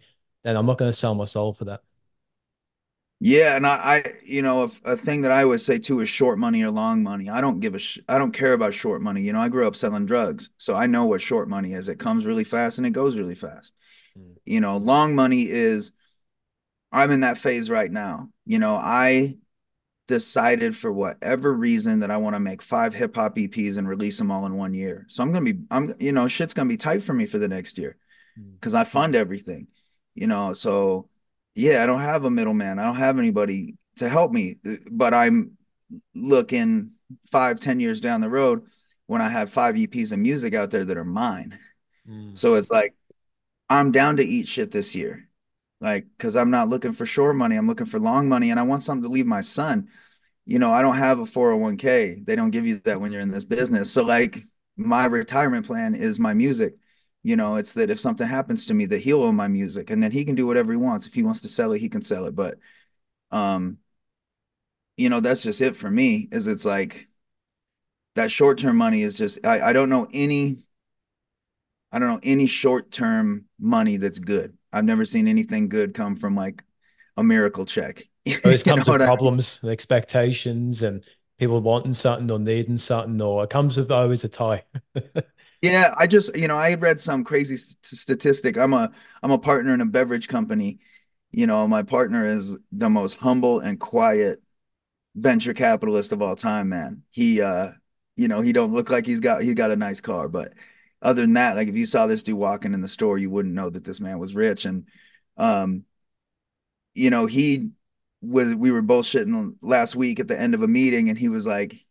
[0.44, 1.84] then I'm not going to sell my soul for that.
[3.22, 6.08] Yeah, and I, I you know, a, a, thing that I would say too is
[6.08, 7.30] short money or long money.
[7.30, 9.22] I don't give a, sh- I don't care about short money.
[9.22, 11.90] You know, I grew up selling drugs, so I know what short money is.
[11.90, 13.74] It comes really fast and it goes really fast.
[14.18, 14.36] Mm.
[14.46, 15.92] You know, long money is
[16.94, 18.30] I'm in that phase right now.
[18.46, 19.36] You know, I
[20.08, 24.18] decided for whatever reason that I want to make five hip hop EPs and release
[24.18, 25.06] them all in one year.
[25.10, 27.50] So I'm gonna be, I'm, you know, shit's gonna be tight for me for the
[27.50, 27.98] next year
[28.40, 28.54] mm.
[28.54, 29.68] because I fund everything.
[30.16, 31.10] You know, so
[31.56, 32.80] yeah, I don't have a middleman.
[32.80, 34.58] I don't have anybody to help me,
[34.90, 35.58] but I'm
[36.16, 36.92] looking
[37.32, 38.66] five, ten years down the road
[39.08, 41.58] when I have five EPs of music out there that are mine.
[42.08, 42.38] Mm.
[42.38, 42.94] So it's like
[43.70, 45.28] I'm down to eat shit this year.
[45.82, 47.56] Like, cause I'm not looking for short money.
[47.56, 49.88] I'm looking for long money and I want something to leave my son.
[50.46, 52.26] You know, I don't have a 401k.
[52.26, 53.92] They don't give you that when you're in this business.
[53.92, 54.40] So like
[54.76, 56.74] my retirement plan is my music.
[57.24, 60.02] You know, it's that if something happens to me, that he'll own my music and
[60.02, 61.06] then he can do whatever he wants.
[61.06, 62.36] If he wants to sell it, he can sell it.
[62.36, 62.58] But
[63.32, 63.78] um,
[64.98, 66.28] you know, that's just it for me.
[66.32, 67.08] Is it's like
[68.16, 70.66] that short term money is just I, I don't know any
[71.92, 74.58] I don't know any short term money that's good.
[74.72, 76.64] I've never seen anything good come from like
[77.18, 78.04] a miracle check.
[78.44, 79.74] Always comes with problems, I mean?
[79.74, 81.04] expectations, and
[81.38, 84.64] people wanting something or needing something, or it comes with always a tie.
[85.62, 88.58] yeah, I just you know I read some crazy statistic.
[88.58, 88.92] I'm a
[89.22, 90.80] I'm a partner in a beverage company.
[91.32, 94.42] You know, my partner is the most humble and quiet
[95.16, 97.04] venture capitalist of all time, man.
[97.12, 97.72] He uh
[98.18, 100.54] you know, he don't look like he's got he got a nice car, but
[101.02, 103.56] other than that, like if you saw this dude walking in the store, you wouldn't
[103.56, 104.66] know that this man was rich.
[104.66, 104.88] And
[105.38, 105.86] um,
[106.94, 107.70] you know, he
[108.22, 111.46] was we were bullshitting last week at the end of a meeting, and he was
[111.48, 111.86] like,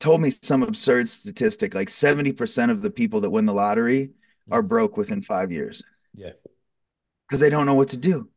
[0.00, 4.10] told me some absurd statistic, like 70% of the people that win the lottery
[4.50, 5.82] are broke within five years.
[6.14, 6.32] Yeah.
[7.26, 8.28] Because they don't know what to do.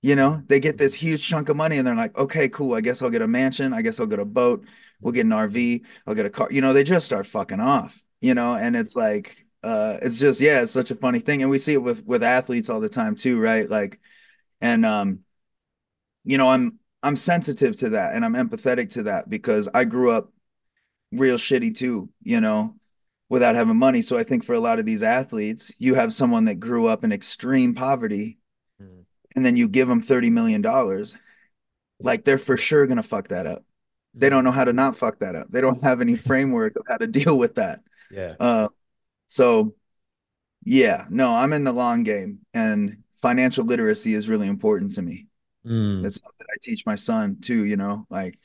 [0.00, 2.74] You know, they get this huge chunk of money and they're like, okay, cool.
[2.74, 3.72] I guess I'll get a mansion.
[3.72, 4.64] I guess I'll get a boat.
[5.00, 5.84] We'll get an RV.
[6.06, 6.48] I'll get a car.
[6.50, 10.40] You know, they just start fucking off, you know, and it's like, uh, it's just,
[10.40, 11.42] yeah, it's such a funny thing.
[11.42, 13.68] And we see it with, with athletes all the time too, right?
[13.68, 14.00] Like,
[14.60, 15.20] and, um,
[16.24, 20.10] you know, I'm, I'm sensitive to that and I'm empathetic to that because I grew
[20.12, 20.32] up
[21.12, 22.74] real shitty too, you know,
[23.28, 24.02] without having money.
[24.02, 27.04] So I think for a lot of these athletes, you have someone that grew up
[27.04, 28.38] in extreme poverty
[29.36, 31.16] and then you give them 30 million dollars
[32.00, 33.64] like they're for sure going to fuck that up.
[34.14, 35.48] They don't know how to not fuck that up.
[35.50, 37.80] They don't have any framework of how to deal with that.
[38.10, 38.34] Yeah.
[38.38, 38.68] Uh,
[39.28, 39.74] so
[40.64, 45.26] yeah no i'm in the long game and financial literacy is really important to me.
[45.66, 46.02] Mm.
[46.02, 48.38] that's something i teach my son too you know like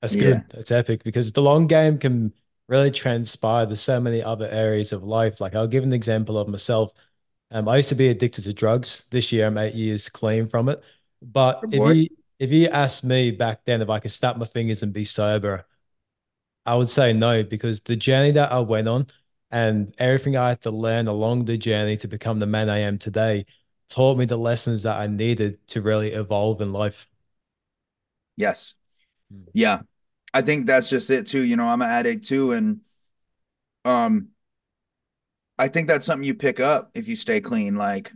[0.00, 0.42] that's good yeah.
[0.54, 2.32] that's epic because the long game can
[2.68, 6.48] really transpire to so many other areas of life like i'll give an example of
[6.48, 6.92] myself
[7.52, 9.06] um, I used to be addicted to drugs.
[9.10, 10.82] This year, I'm eight years clean from it.
[11.20, 12.08] But if you
[12.38, 15.66] if you asked me back then if I could snap my fingers and be sober,
[16.64, 19.08] I would say no because the journey that I went on
[19.50, 22.98] and everything I had to learn along the journey to become the man I am
[22.98, 23.46] today
[23.88, 27.06] taught me the lessons that I needed to really evolve in life.
[28.36, 28.74] Yes.
[29.30, 29.42] Hmm.
[29.52, 29.82] Yeah.
[30.32, 31.42] I think that's just it too.
[31.42, 32.52] You know, I'm an addict too.
[32.52, 32.80] And
[33.84, 34.28] um
[35.58, 37.76] I think that's something you pick up if you stay clean.
[37.76, 38.12] Like,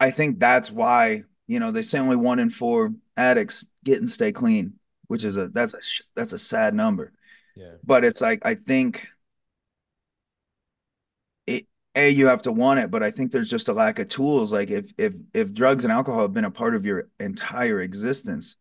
[0.00, 4.10] I think that's why you know they say only one in four addicts get and
[4.10, 4.74] stay clean,
[5.06, 5.78] which is a that's a
[6.16, 7.12] that's a sad number.
[7.54, 7.74] Yeah.
[7.84, 9.06] But it's like I think
[11.46, 14.08] it a you have to want it, but I think there's just a lack of
[14.08, 14.52] tools.
[14.52, 18.56] Like if if if drugs and alcohol have been a part of your entire existence,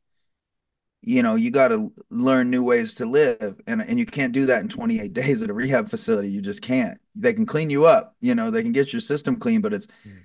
[1.01, 4.47] you know you got to learn new ways to live and and you can't do
[4.47, 6.29] that in 28 days at a rehab facility.
[6.29, 6.99] You just can't.
[7.15, 9.87] They can clean you up you know they can get your system clean but it's
[10.07, 10.17] mm.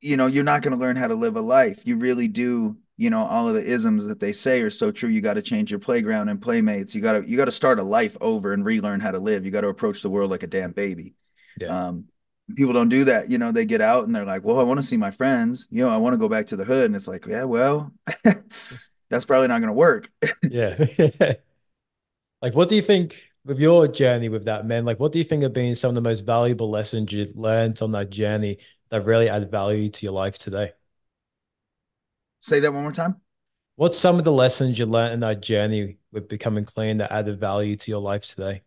[0.00, 1.82] you know you're not going to learn how to live a life.
[1.84, 5.08] You really do you know all of the isms that they say are so true.
[5.08, 6.94] You got to change your playground and playmates.
[6.94, 9.44] You got to you got to start a life over and relearn how to live.
[9.44, 11.14] You got to approach the world like a damn baby.
[11.60, 11.88] Yeah.
[11.88, 12.06] um
[12.56, 13.30] people don't do that.
[13.30, 15.68] You know they get out and they're like well i want to see my friends.
[15.70, 16.86] You know i want to go back to the hood.
[16.86, 17.92] And it's like yeah well
[19.10, 20.10] that's probably not going to work.
[20.42, 20.84] yeah.
[22.42, 24.84] like, what do you think with your journey with that, man?
[24.84, 27.80] Like, what do you think have been some of the most valuable lessons you learned
[27.82, 28.58] on that journey
[28.90, 30.72] that really add value to your life today?
[32.40, 33.16] Say that one more time.
[33.76, 37.38] What's some of the lessons you learned in that journey with becoming clean that added
[37.38, 38.62] value to your life today?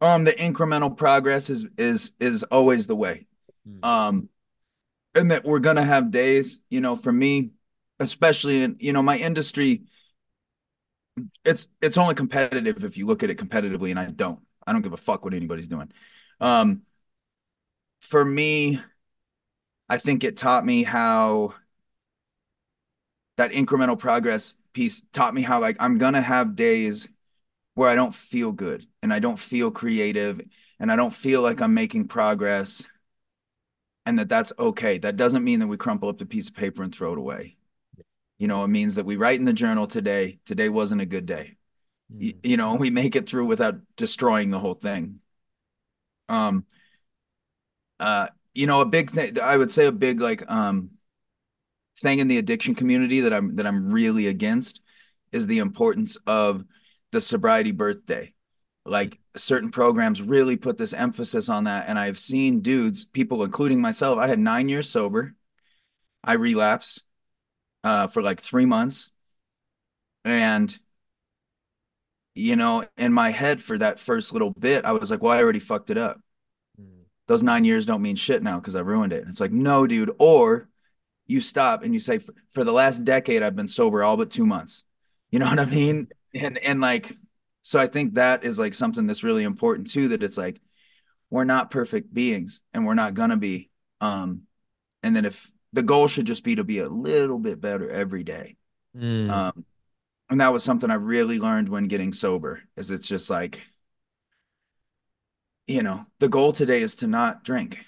[0.00, 3.26] Um, the incremental progress is is is always the way.
[3.64, 3.88] Hmm.
[3.88, 4.28] Um,
[5.14, 7.52] and that we're gonna have days, you know, for me,
[8.00, 9.82] especially in you know my industry
[11.44, 14.82] it's it's only competitive if you look at it competitively and I don't I don't
[14.82, 15.90] give a fuck what anybody's doing
[16.40, 16.82] um
[18.00, 18.80] for me
[19.88, 21.54] I think it taught me how
[23.36, 27.08] that incremental progress piece taught me how like I'm gonna have days
[27.74, 30.40] where I don't feel good and I don't feel creative
[30.80, 32.84] and I don't feel like I'm making progress
[34.04, 34.98] and that that's okay.
[34.98, 37.56] That doesn't mean that we crumple up the piece of paper and throw it away.
[38.38, 41.26] You know, it means that we write in the journal today, today wasn't a good
[41.26, 41.56] day.
[42.14, 42.36] Mm.
[42.42, 45.20] You, know, we make it through without destroying the whole thing.
[46.28, 46.64] Um,
[47.98, 50.90] uh, you know, a big thing, I would say a big like um
[51.98, 54.80] thing in the addiction community that I'm that I'm really against
[55.32, 56.64] is the importance of
[57.12, 58.32] the sobriety birthday.
[58.84, 61.86] Like certain programs really put this emphasis on that.
[61.88, 65.34] And I've seen dudes, people, including myself, I had nine years sober.
[66.22, 67.02] I relapsed
[67.86, 69.10] uh, for like three months.
[70.24, 70.76] And,
[72.34, 75.40] you know, in my head for that first little bit, I was like, well, I
[75.40, 76.20] already fucked it up.
[76.80, 77.04] Mm.
[77.28, 79.22] Those nine years don't mean shit now because I ruined it.
[79.22, 80.10] And it's like, no, dude.
[80.18, 80.68] Or
[81.28, 82.18] you stop and you say,
[82.50, 84.82] for the last decade, I've been sober all but two months.
[85.30, 86.08] You know what I mean?
[86.34, 87.16] And and like,
[87.62, 90.08] so I think that is like something that's really important too.
[90.08, 90.60] That it's like
[91.30, 93.70] we're not perfect beings, and we're not gonna be.
[94.00, 94.42] Um,
[95.02, 98.24] and then if the goal should just be to be a little bit better every
[98.24, 98.56] day.
[98.96, 99.30] Mm.
[99.30, 99.64] Um,
[100.30, 102.62] and that was something I really learned when getting sober.
[102.78, 103.60] Is it's just like,
[105.66, 107.84] you know, the goal today is to not drink.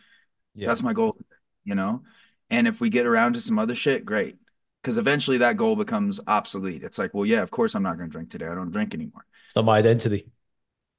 [0.54, 0.68] Yeah.
[0.68, 1.16] That's my goal,
[1.64, 2.02] you know?
[2.50, 4.36] And if we get around to some other shit, great.
[4.82, 6.82] Because eventually that goal becomes obsolete.
[6.82, 8.48] It's like, well, yeah, of course I'm not going to drink today.
[8.48, 9.24] I don't drink anymore.
[9.46, 10.28] It's not my identity.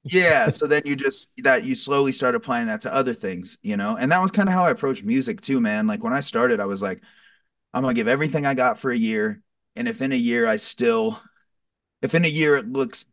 [0.04, 0.48] Yeah.
[0.48, 3.96] so then you just, that you slowly start applying that to other things, you know?
[3.96, 5.86] And that was kind of how I approached music too, man.
[5.86, 7.02] Like when I started, I was like,
[7.74, 9.42] I'm going to give everything I got for a year.
[9.76, 11.20] And if in a year I still,
[12.02, 13.04] if in a year it looks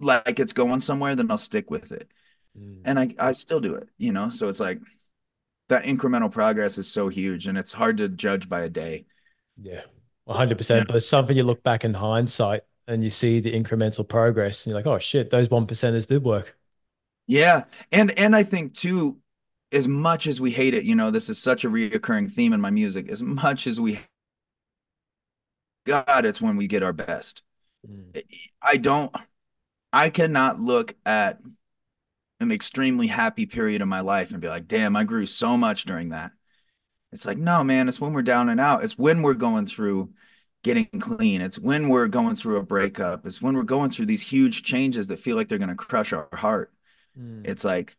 [0.00, 2.08] like it's going somewhere, then I'll stick with it.
[2.58, 2.82] Mm.
[2.84, 4.28] And I, I still do it, you know?
[4.30, 4.80] So it's like,
[5.68, 9.04] that incremental progress is so huge and it's hard to judge by a day.
[9.60, 9.82] Yeah,
[10.28, 10.70] 100%.
[10.70, 10.84] Yeah.
[10.86, 14.70] But it's something you look back in hindsight and you see the incremental progress and
[14.70, 16.56] you're like, oh shit, those one percenters did work.
[17.26, 17.64] Yeah.
[17.92, 19.18] And and I think too,
[19.70, 22.60] as much as we hate it, you know, this is such a reoccurring theme in
[22.60, 23.10] my music.
[23.10, 24.00] As much as we
[25.84, 27.42] God, it's when we get our best.
[27.88, 28.22] Mm.
[28.60, 29.14] I don't
[29.92, 31.40] I cannot look at
[32.40, 35.84] an extremely happy period of my life and be like, damn, I grew so much
[35.84, 36.32] during that.
[37.12, 38.84] It's like, no, man, it's when we're down and out.
[38.84, 40.10] It's when we're going through
[40.62, 41.40] getting clean.
[41.40, 43.26] It's when we're going through a breakup.
[43.26, 46.12] It's when we're going through these huge changes that feel like they're going to crush
[46.12, 46.72] our heart.
[47.18, 47.46] Mm.
[47.46, 47.96] It's like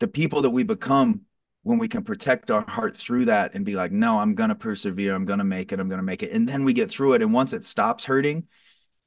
[0.00, 1.22] the people that we become
[1.62, 4.54] when we can protect our heart through that and be like, no, I'm going to
[4.54, 5.14] persevere.
[5.14, 5.80] I'm going to make it.
[5.80, 6.32] I'm going to make it.
[6.32, 7.22] And then we get through it.
[7.22, 8.46] And once it stops hurting,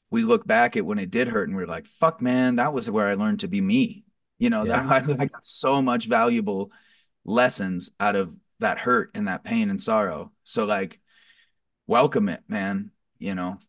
[0.09, 2.89] we look back at when it did hurt and we're like, fuck, man, that was
[2.89, 4.05] where I learned to be me.
[4.39, 4.83] You know, Yeah.
[4.87, 6.71] that I, I got so much valuable
[7.25, 10.31] lessons out of that hurt and that pain and sorrow.
[10.43, 10.99] So like
[11.88, 12.91] welcome it, man.
[13.19, 13.59] You know.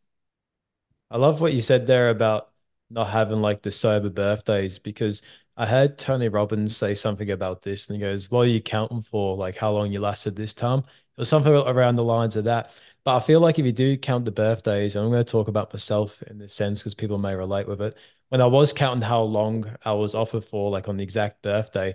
[1.11, 2.51] I love what you said there about
[2.91, 5.23] not having like the sober birthdays because
[5.57, 9.03] I heard Tony Robbins say something about this and he goes, What are you counting
[9.03, 9.37] for?
[9.37, 10.81] Like how long you lasted this time?
[10.81, 12.75] It was something around the lines of that.
[13.05, 15.73] But I feel like if you do count the birthdays, I'm going to talk about
[15.73, 17.97] myself in this sense because people may relate with it.
[18.29, 21.95] When I was counting how long I was offered for, like on the exact birthday,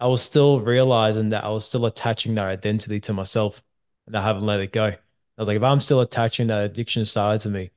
[0.00, 3.62] I was still realizing that I was still attaching that identity to myself
[4.06, 4.94] and I haven't let it go.
[5.38, 7.70] I was like, if I'm still attaching that addiction side to me,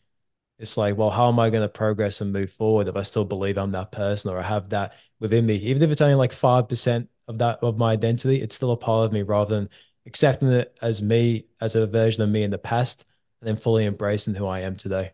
[0.59, 3.25] it's like, well, how am I going to progress and move forward if I still
[3.25, 5.55] believe I'm that person or I have that within me?
[5.57, 9.05] Even if it's only like 5% of that of my identity, it's still a part
[9.07, 9.69] of me rather than
[10.05, 13.05] accepting it as me, as a version of me in the past,
[13.41, 15.13] and then fully embracing who I am today.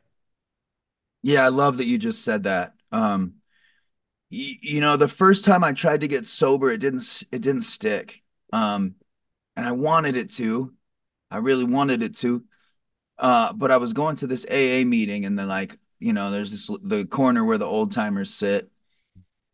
[1.22, 2.74] Yeah, I love that you just said that.
[2.92, 3.36] Um
[4.32, 7.64] y- you know, the first time I tried to get sober, it didn't it didn't
[7.64, 8.24] stick.
[8.54, 8.96] Um
[9.58, 10.75] and I wanted it to.
[11.36, 12.44] I really wanted it to.
[13.18, 16.52] Uh but I was going to this AA meeting and then like, you know, there's
[16.52, 18.70] this the corner where the old timers sit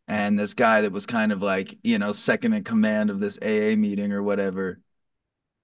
[0.08, 3.38] and this guy that was kind of like, you know, second in command of this
[3.42, 4.80] AA meeting or whatever.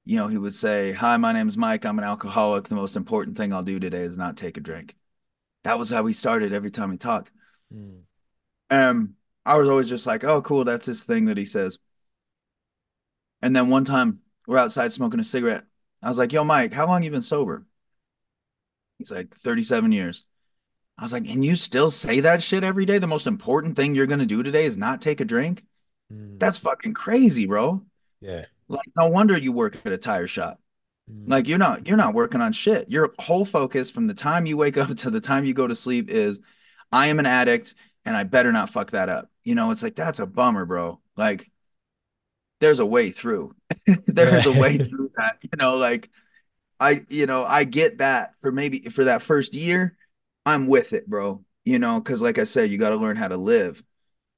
[0.04, 1.84] You know, he would say, "Hi, my name's Mike.
[1.84, 2.64] I'm an alcoholic.
[2.64, 4.96] The most important thing I'll do today is not take a drink."
[5.64, 7.30] That was how we started every time we talked.
[7.74, 8.04] Mm.
[8.70, 11.78] Um, I was always just like, "Oh, cool, that's his thing that he says."
[13.42, 15.64] And then one time we're outside smoking a cigarette.
[16.03, 17.66] I was like, "Yo, Mike, how long you been sober?"
[18.99, 20.24] He's like, "37 years."
[20.96, 22.99] I was like, "And you still say that shit every day?
[22.99, 25.64] The most important thing you're gonna do today is not take a drink?
[26.12, 26.38] Mm.
[26.38, 27.84] That's fucking crazy, bro.
[28.20, 28.46] Yeah.
[28.68, 30.61] Like, no wonder you work at a tire shop.
[31.11, 31.28] Mm.
[31.28, 32.90] Like you're not you're not working on shit.
[32.90, 35.74] Your whole focus from the time you wake up to the time you go to
[35.74, 36.40] sleep is
[36.92, 37.74] I am an addict
[38.05, 39.30] and I better not fuck that up.
[39.44, 41.01] You know, it's like that's a bummer, bro.
[41.16, 41.51] Like
[42.61, 43.54] there's a way through.
[44.06, 45.38] there's a way through that.
[45.42, 46.11] You know, like
[46.80, 49.96] I you know, I get that for maybe for that first year,
[50.46, 51.44] I'm with it, bro.
[51.64, 53.82] You know, cuz like I said, you got to learn how to live.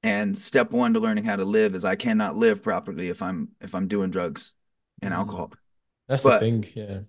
[0.03, 3.49] And step 1 to learning how to live is I cannot live properly if I'm
[3.61, 4.53] if I'm doing drugs
[5.01, 5.17] and Mm.
[5.17, 5.53] alcohol.
[6.07, 6.65] That's the thing.
[6.73, 6.99] Yeah.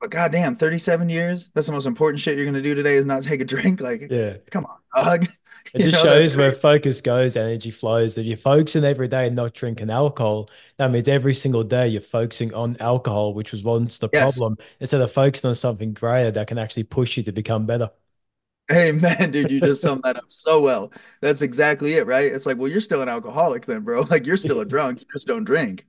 [0.00, 1.50] But goddamn, 37 years?
[1.54, 3.80] That's the most important shit you're gonna do today is not take a drink.
[3.80, 4.38] Like, Yeah.
[4.50, 5.28] come on, dog.
[5.74, 8.16] It You just know, shows where focus goes, energy flows.
[8.18, 12.00] If you're focusing every day and not drinking alcohol, that means every single day you're
[12.02, 14.48] focusing on alcohol, which was once the Yes.
[14.48, 17.90] problem, instead of focusing on something greater that can actually push you to become better.
[18.68, 20.92] Hey man, dude, you just summed that up so well.
[21.20, 22.32] That's exactly it, right?
[22.32, 24.02] It's like, well, you're still an alcoholic then, bro.
[24.10, 25.86] Like you're still a drunk, you just don't drink,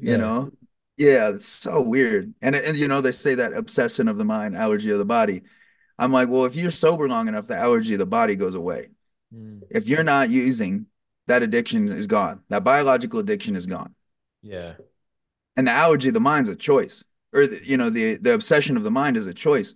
[0.00, 0.18] you Yeah.
[0.18, 0.52] know?
[0.98, 2.34] Yeah, it's so weird.
[2.42, 5.42] And and you know, they say that obsession of the mind, allergy of the body.
[5.98, 8.90] I'm like, well, if you're sober long enough, the allergy of the body goes away.
[9.34, 9.62] Mm.
[9.70, 10.86] If you're not using,
[11.26, 12.42] that addiction is gone.
[12.50, 13.94] That biological addiction is gone.
[14.42, 14.74] Yeah.
[15.56, 17.02] And the allergy of the mind's a choice.
[17.32, 19.74] or the, you know the the obsession of the mind is a choice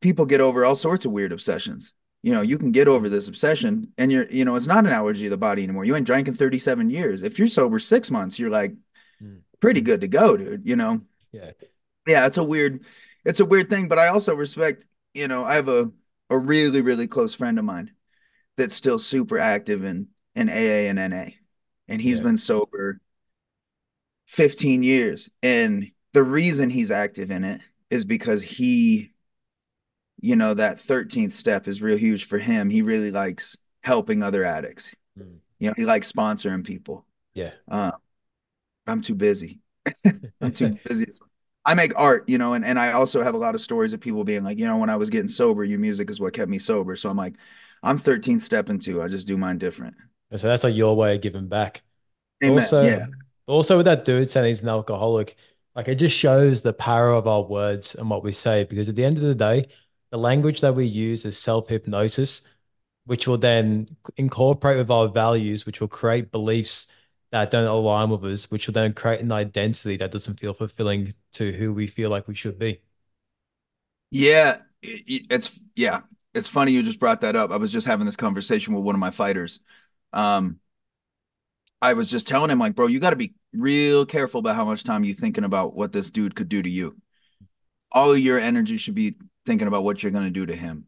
[0.00, 3.28] people get over all sorts of weird obsessions you know you can get over this
[3.28, 6.06] obsession and you're you know it's not an allergy of the body anymore you ain't
[6.06, 8.74] drank in 37 years if you're sober six months you're like
[9.20, 9.40] Mm.
[9.58, 11.00] pretty good to go dude you know
[11.32, 11.50] Yeah.
[12.06, 12.84] yeah it's a weird
[13.24, 15.90] it's a weird thing but i also respect you know i have a
[16.30, 17.90] a really really close friend of mine
[18.58, 20.52] that's still super active in in aa
[20.90, 21.24] and na
[21.88, 22.24] and he's Yeah.
[22.24, 23.00] been sober
[24.26, 25.30] 15 years.
[25.42, 29.12] And the reason he's active in it is because he
[30.20, 32.70] you know that 13th step is real huge for him.
[32.70, 34.94] He really likes helping other addicts.
[35.18, 35.38] Mm.
[35.58, 37.06] you know he likes sponsoring people.
[37.34, 37.52] Yeah.
[37.70, 37.92] uh,
[38.86, 39.60] i'm too busy.
[40.40, 41.06] I'm too busy.
[41.64, 44.00] I make art you know and, and i also have a lot of stories of
[44.00, 46.50] people being like you know when i was getting sober your music is what kept
[46.50, 46.96] me sober.
[46.96, 47.34] So i'm like
[47.82, 49.94] i'm 13 stepping too i just do mine different
[50.36, 51.82] So that's like your way of giving back.
[52.42, 52.56] Amen.
[52.56, 53.06] Also, yeah
[53.46, 55.36] also with that dude saying he's an alcoholic,
[55.74, 58.64] like it just shows the power of our words and what we say.
[58.64, 59.66] Because at the end of the day,
[60.10, 62.42] the language that we use is self-hypnosis,
[63.06, 66.88] which will then incorporate with our values, which will create beliefs
[67.32, 71.14] that don't align with us, which will then create an identity that doesn't feel fulfilling
[71.34, 72.80] to who we feel like we should be.
[74.10, 76.02] Yeah, it- it- it's yeah,
[76.38, 77.50] it's funny you just brought that up.
[77.50, 79.60] I was just having this conversation with one of my fighters.
[80.12, 80.60] Um,
[81.82, 84.64] I was just telling him like, bro, you got to be real careful about how
[84.64, 86.96] much time you thinking about what this dude could do to you.
[87.92, 89.16] All your energy should be
[89.46, 90.86] thinking about what you're going to do to him.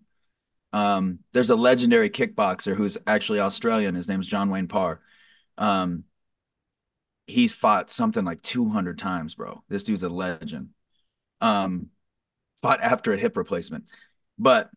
[0.72, 3.94] Um, there's a legendary kickboxer who's actually Australian.
[3.94, 5.00] His name's John Wayne Parr.
[5.58, 6.04] Um,
[7.26, 9.62] he's fought something like 200 times, bro.
[9.68, 10.70] This dude's a legend.
[11.40, 11.88] Um,
[12.62, 13.84] fought after a hip replacement.
[14.38, 14.70] But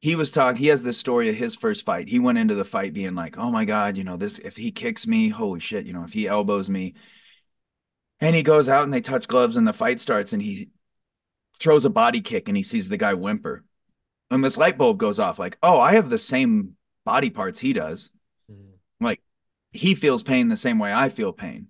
[0.00, 2.08] he was talking, he has this story of his first fight.
[2.08, 4.70] He went into the fight being like, oh my God, you know, this, if he
[4.70, 6.94] kicks me, holy shit, you know, if he elbows me.
[8.20, 10.70] And he goes out and they touch gloves and the fight starts and he
[11.58, 13.64] throws a body kick and he sees the guy whimper.
[14.30, 17.72] And this light bulb goes off like, oh, I have the same body parts he
[17.72, 18.10] does.
[18.50, 19.04] Mm-hmm.
[19.04, 19.22] Like
[19.72, 21.68] he feels pain the same way I feel pain.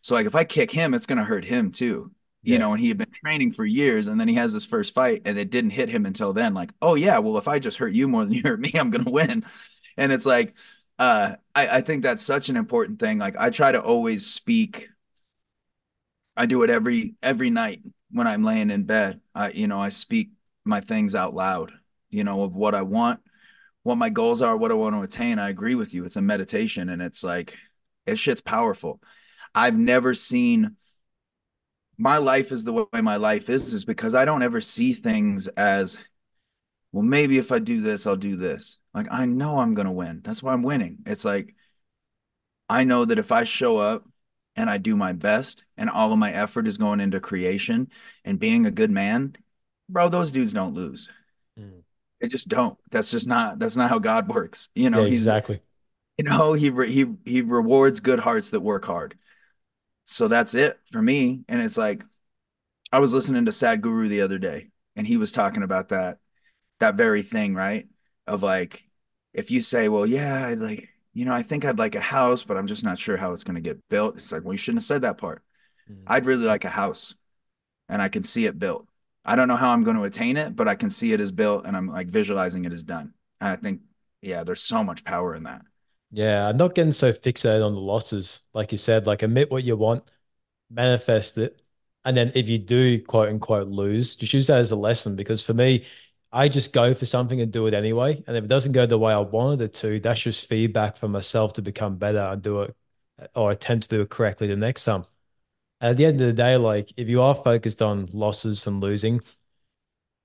[0.00, 2.12] So like if I kick him, it's gonna hurt him too.
[2.44, 2.58] You Yeah.
[2.58, 5.22] know, and he had been training for years and then he has his first fight
[5.24, 6.54] and it didn't hit him until then.
[6.54, 8.90] Like, oh yeah, well, if I just hurt you more than you hurt me, I'm
[8.90, 9.44] gonna win.
[9.96, 10.54] And it's like,
[10.98, 13.18] uh, I, I think that's such an important thing.
[13.18, 14.88] Like I try to always speak.
[16.36, 19.20] I do it every every night when I'm laying in bed.
[19.34, 20.30] I, you know, I speak
[20.64, 21.72] my things out loud,
[22.10, 23.20] you know, of what I want,
[23.82, 25.38] what my goals are, what I want to attain.
[25.38, 26.04] I agree with you.
[26.04, 27.56] It's a meditation and it's like,
[28.06, 29.00] it shit's powerful.
[29.54, 30.76] I've never seen
[31.96, 35.48] my life is the way my life is, is because I don't ever see things
[35.48, 35.98] as,
[36.92, 38.78] well, maybe if I do this, I'll do this.
[38.92, 40.20] Like, I know I'm going to win.
[40.24, 40.98] That's why I'm winning.
[41.06, 41.54] It's like,
[42.68, 44.08] I know that if I show up
[44.56, 47.88] and I do my best and all of my effort is going into creation
[48.24, 49.36] and being a good man,
[49.88, 51.08] bro, those dudes don't lose.
[51.58, 51.82] Mm.
[52.20, 52.78] They just don't.
[52.90, 54.68] That's just not, that's not how God works.
[54.74, 55.60] You know, Yeah, exactly.
[56.16, 59.18] you know, he, re- he, he rewards good hearts that work hard.
[60.04, 61.44] So that's it for me.
[61.48, 62.04] And it's like,
[62.92, 66.18] I was listening to Sadhguru the other day and he was talking about that,
[66.80, 67.88] that very thing, right?
[68.26, 68.84] Of like,
[69.32, 72.44] if you say, well, yeah, I'd like, you know, I think I'd like a house,
[72.44, 74.16] but I'm just not sure how it's going to get built.
[74.16, 75.42] It's like, well, you shouldn't have said that part.
[75.90, 76.02] Mm.
[76.06, 77.14] I'd really like a house
[77.88, 78.86] and I can see it built.
[79.24, 81.32] I don't know how I'm going to attain it, but I can see it is
[81.32, 83.14] built and I'm like visualizing it is done.
[83.40, 83.80] And I think,
[84.20, 85.62] yeah, there's so much power in that.
[86.14, 88.42] Yeah, I'm not getting so fixated on the losses.
[88.54, 90.08] Like you said, like admit what you want,
[90.70, 91.60] manifest it.
[92.04, 95.16] And then if you do quote unquote lose, just use that as a lesson.
[95.16, 95.84] Because for me,
[96.30, 98.22] I just go for something and do it anyway.
[98.28, 101.08] And if it doesn't go the way I wanted it to, that's just feedback for
[101.08, 102.76] myself to become better and do it
[103.34, 105.04] or attempt to do it correctly the next time.
[105.80, 108.80] And at the end of the day, like if you are focused on losses and
[108.80, 109.20] losing,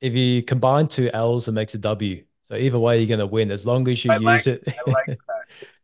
[0.02, 2.24] if you combine two L's, it makes a W.
[2.44, 4.64] So either way, you're going to win as long as you I use it.
[4.68, 5.39] I like that.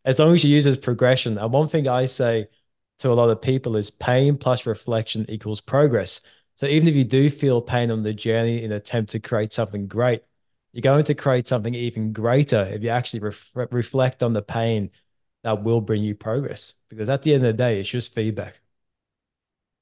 [0.06, 1.38] As long as you use as progression.
[1.40, 2.48] And one thing I say
[3.00, 6.22] to a lot of people is pain plus reflection equals progress.
[6.56, 9.88] So even if you do feel pain on the journey in attempt to create something
[9.88, 10.24] great,
[10.74, 14.92] you're going to create something even greater if you actually ref- reflect on the pain
[15.44, 16.76] that will bring you progress.
[16.90, 18.62] Because at the end of the day, it's just feedback.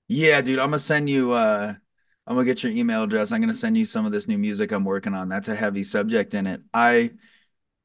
[0.08, 1.74] Yeah, dude, I'm gonna send you uh
[2.28, 3.32] I'm gonna get your email address.
[3.32, 5.30] I'm gonna send you some of this new music I'm working on.
[5.30, 6.62] That's a heavy subject in it.
[6.74, 7.12] I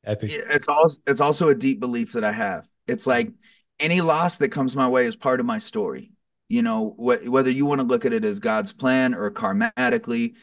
[0.08, 0.30] Epic.
[0.32, 2.66] it's also it's also a deep belief that I have.
[2.86, 3.30] It's like
[3.78, 6.12] any loss that comes my way is part of my story.
[6.48, 10.34] You know, wh- whether you want to look at it as God's plan or karmatically,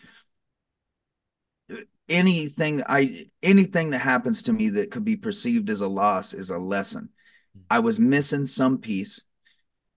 [2.07, 6.51] anything I anything that happens to me that could be perceived as a loss is
[6.51, 7.09] a lesson.
[7.69, 9.23] I was missing some piece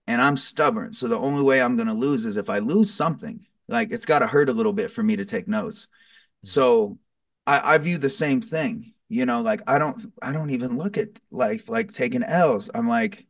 [0.07, 0.93] and I'm stubborn.
[0.93, 3.45] So the only way I'm going to lose is if I lose something.
[3.67, 5.85] Like it's got to hurt a little bit for me to take notes.
[5.85, 6.47] Mm-hmm.
[6.47, 6.97] So
[7.45, 8.93] I, I view the same thing.
[9.09, 12.69] You know, like I don't I don't even look at life like taking L's.
[12.73, 13.25] I'm like,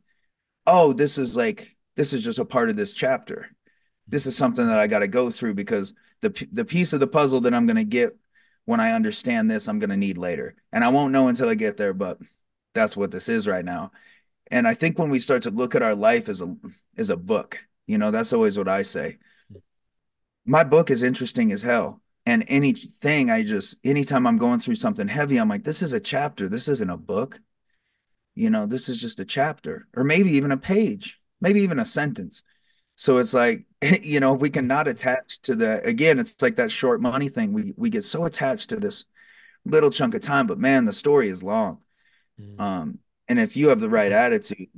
[0.66, 3.48] oh, this is like this is just a part of this chapter.
[4.06, 7.06] This is something that I got to go through because the the piece of the
[7.06, 8.16] puzzle that I'm going to get
[8.66, 10.54] when I understand this, I'm going to need later.
[10.72, 12.18] And I won't know until I get there, but
[12.74, 13.92] that's what this is right now.
[14.50, 16.54] And I think when we start to look at our life as a
[16.96, 19.18] as a book, you know, that's always what I say.
[20.44, 25.08] My book is interesting as hell and anything i just anytime i'm going through something
[25.08, 26.48] heavy i'm like this is a chapter.
[26.48, 27.40] This isn't a book.
[28.36, 31.84] You know this is just a chapter or maybe even a page maybe even a
[31.84, 32.42] sentence.
[32.96, 33.66] So it's like
[34.02, 37.28] you know if we can not attach to the again it's like that short money
[37.28, 37.52] thing.
[37.52, 39.06] We we get so attached to this
[39.64, 41.78] little chunk of time but man the story is long.
[42.40, 42.60] Mm.
[42.60, 44.68] um and if you have the right attitude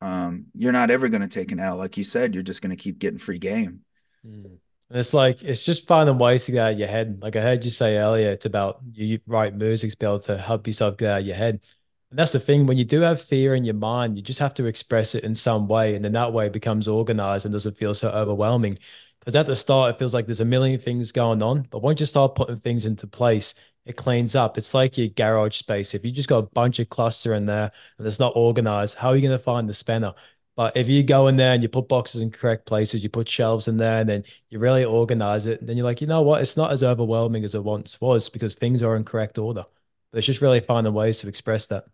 [0.00, 1.76] um you're not ever going to take an l.
[1.76, 3.80] Like you said you're just going to keep getting free game.
[4.24, 4.58] Mm.
[4.90, 7.18] And it's like it's just finding ways to get out of your head.
[7.20, 10.38] Like I heard you say earlier, it's about you write music to be able to
[10.38, 11.62] help yourself get out of your head.
[12.10, 12.66] And that's the thing.
[12.66, 15.34] When you do have fear in your mind, you just have to express it in
[15.34, 18.78] some way, and then that way becomes organized and doesn't feel so overwhelming.
[19.20, 22.00] Because at the start, it feels like there's a million things going on, but once
[22.00, 24.56] you start putting things into place, it cleans up.
[24.56, 25.94] It's like your garage space.
[25.94, 29.10] If you just got a bunch of cluster in there and it's not organized, how
[29.10, 30.14] are you going to find the spanner?
[30.58, 33.30] But if you go in there and you put boxes in correct places, you put
[33.30, 36.42] shelves in there, and then you really organize it, then you're like, you know what?
[36.42, 39.66] It's not as overwhelming as it once was because things are in correct order.
[40.12, 41.86] But it's just really finding ways to express that.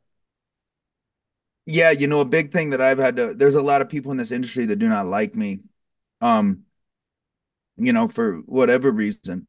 [1.66, 4.12] Yeah, you know, a big thing that I've had to there's a lot of people
[4.12, 5.60] in this industry that do not like me.
[6.20, 6.64] Um,
[7.76, 9.46] you know, for whatever reason.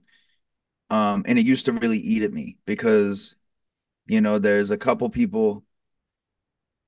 [0.91, 3.37] Um, and it used to really eat at me because,
[4.07, 5.64] you know, there's a couple people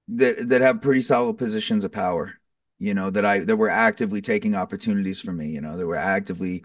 [0.10, 2.34] that that have pretty solid positions of power
[2.80, 5.95] you know that i that were actively taking opportunities from me you know that were
[5.95, 6.64] actively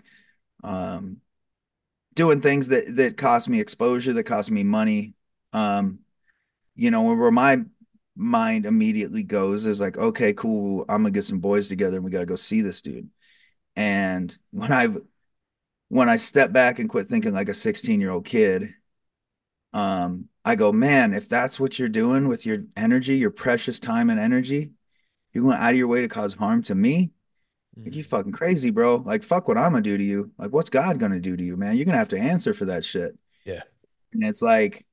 [0.62, 1.20] um
[2.14, 5.14] doing things that that cost me exposure that cost me money.
[5.53, 6.01] Um
[6.74, 7.59] you know where my
[8.16, 12.11] mind immediately goes is like okay cool i'm gonna get some boys together and we
[12.11, 13.09] gotta go see this dude.
[13.76, 14.99] And when i've
[15.88, 18.74] when i step back and quit thinking like a 16 year old kid
[19.73, 24.11] um I go, man, if that's what you're doing with your energy, your precious time
[24.11, 24.73] and energy,
[25.33, 27.12] you're going out of your way to cause harm to me.
[27.79, 27.85] Mm.
[27.85, 28.97] Like you fucking crazy, bro.
[28.97, 30.33] Like fuck what I'm gonna do to you.
[30.39, 31.77] Like what's God gonna do to you, man?
[31.77, 33.16] You're gonna have to answer for that shit.
[33.45, 33.62] Yeah.
[34.12, 34.85] And it's like,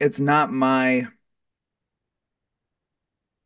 [0.00, 1.06] it's not my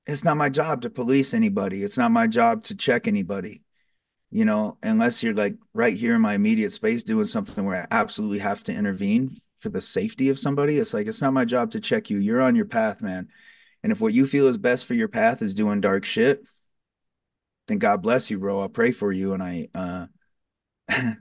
[0.07, 1.85] it's not my job to police anybody.
[1.85, 3.63] It's not my job to check anybody.
[4.31, 7.87] You know, unless you're like right here in my immediate space doing something where I
[7.91, 10.79] absolutely have to intervene for the safety of somebody.
[10.79, 12.19] It's like it's not my job to check you.
[12.19, 13.29] You're on your path, man.
[13.83, 16.45] And if what you feel is best for your path is doing dark shit,
[17.69, 18.61] then God bless you, bro.
[18.61, 20.07] I'll pray for you, and I, uh,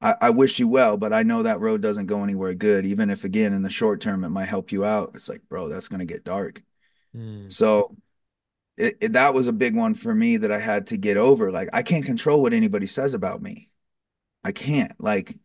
[0.00, 0.96] I, I wish you well.
[0.96, 2.86] But I know that road doesn't go anywhere good.
[2.86, 5.12] Even if, again, in the short term, it might help you out.
[5.14, 6.62] It's like, bro, that's gonna get dark.
[7.16, 7.52] Mm.
[7.52, 7.96] So.
[8.78, 11.50] It, it, that was a big one for me that I had to get over.
[11.50, 13.70] Like, I can't control what anybody says about me.
[14.44, 14.92] I can't.
[15.00, 15.38] Like,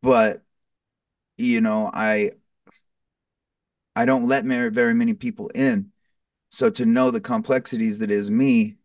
[0.00, 0.42] but
[1.42, 2.32] you know, I
[3.94, 5.90] I don't let very many people in.
[6.50, 8.76] So to know the complexities that is me,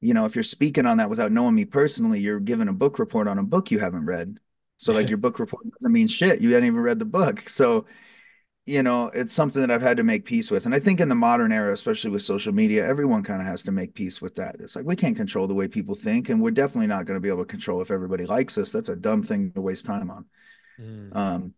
[0.00, 2.98] you know, if you're speaking on that without knowing me personally, you're giving a book
[2.98, 4.38] report on a book you haven't read.
[4.78, 6.40] So like your book report doesn't mean shit.
[6.40, 7.48] You hadn't even read the book.
[7.48, 7.86] So,
[8.66, 10.64] you know, it's something that I've had to make peace with.
[10.64, 13.62] And I think in the modern era, especially with social media, everyone kind of has
[13.64, 14.56] to make peace with that.
[14.60, 17.20] It's like we can't control the way people think, and we're definitely not going to
[17.20, 18.72] be able to control if everybody likes us.
[18.72, 20.26] That's a dumb thing to waste time on.
[20.80, 21.16] Mm.
[21.16, 21.54] Um,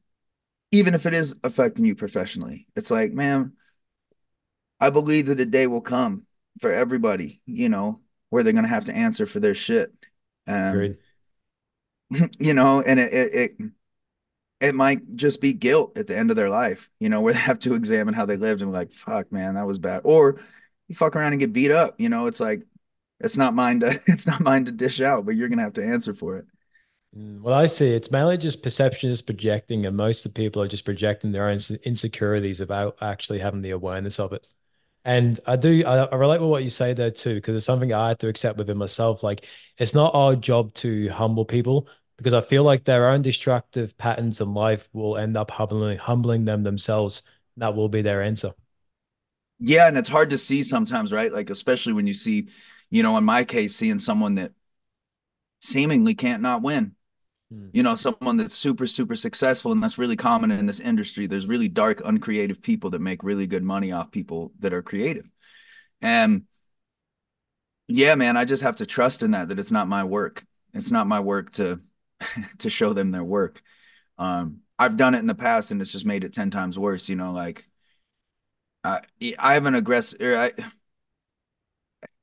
[0.70, 3.52] even if it is affecting you professionally, it's like, man,
[4.80, 6.26] I believe that a day will come
[6.60, 8.00] for everybody, you know,
[8.30, 9.92] where they're gonna have to answer for their shit.
[10.46, 10.96] Um,
[12.38, 13.70] you know, and it, it it
[14.60, 17.38] it might just be guilt at the end of their life, you know, where they
[17.38, 20.02] have to examine how they lived and be like, fuck, man, that was bad.
[20.04, 20.40] Or
[20.88, 22.62] you fuck around and get beat up, you know, it's like
[23.20, 25.84] it's not mine to it's not mine to dish out, but you're gonna have to
[25.84, 26.46] answer for it.
[27.16, 30.62] Mm, well, I see it's mainly just perception is projecting, and most of the people
[30.62, 34.48] are just projecting their own insecurities without actually having the awareness of it.
[35.04, 37.92] And I do, I, I relate with what you say there too, because it's something
[37.92, 39.22] I had to accept within myself.
[39.22, 39.46] Like,
[39.78, 41.88] it's not our job to humble people
[42.18, 46.44] because I feel like their own destructive patterns in life will end up humbling, humbling
[46.44, 47.24] them themselves.
[47.56, 48.52] That will be their answer.
[49.58, 49.88] Yeah.
[49.88, 51.32] And it's hard to see sometimes, right?
[51.32, 52.48] Like, especially when you see,
[52.90, 54.52] you know, in my case, seeing someone that
[55.60, 56.94] seemingly can't not win.
[57.72, 61.46] You know someone that's super super successful and that's really common in this industry there's
[61.46, 65.30] really dark uncreative people that make really good money off people that are creative
[66.00, 66.44] and
[67.88, 70.44] yeah, man, I just have to trust in that that it's not my work.
[70.74, 71.80] It's not my work to
[72.58, 73.62] to show them their work.
[74.18, 77.08] Um, I've done it in the past and it's just made it 10 times worse,
[77.08, 77.68] you know, like
[78.84, 79.02] I
[79.38, 80.52] I have an aggressive I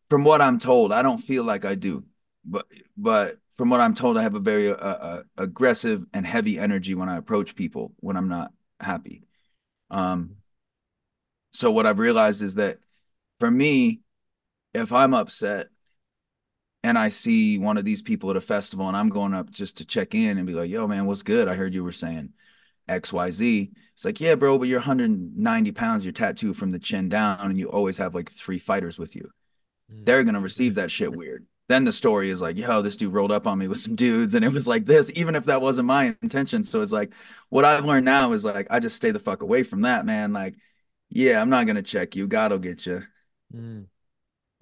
[0.10, 2.04] from what I'm told, I don't feel like I do.
[2.46, 2.66] But
[2.98, 6.96] but from what I'm told, I have a very uh, uh, aggressive and heavy energy
[6.96, 9.24] when I approach people when I'm not happy.
[9.92, 10.38] Um
[11.52, 12.78] so what I've realized is that
[13.38, 14.00] for me,
[14.74, 15.68] if I'm upset
[16.86, 19.76] and I see one of these people at a festival and I'm going up just
[19.80, 21.50] to check in and be like, yo, man, what's good?
[21.50, 22.30] I heard you were saying
[22.88, 23.72] XYZ.
[23.94, 27.60] It's like, yeah, bro, but you're 190 pounds, you're tattooed from the chin down, and
[27.60, 29.30] you always have like three fighters with you.
[29.94, 30.06] Mm.
[30.06, 31.46] They're gonna receive that shit weird.
[31.70, 34.34] Then the story is like, yo, this dude rolled up on me with some dudes,
[34.34, 36.64] and it was like this, even if that wasn't my intention.
[36.64, 37.14] So it's like,
[37.50, 40.34] what I've learned now is like, I just stay the fuck away from that, man.
[40.34, 40.56] Like,
[41.10, 42.28] yeah, I'm not gonna check you.
[42.28, 43.04] God'll get you.
[43.56, 43.86] Mm.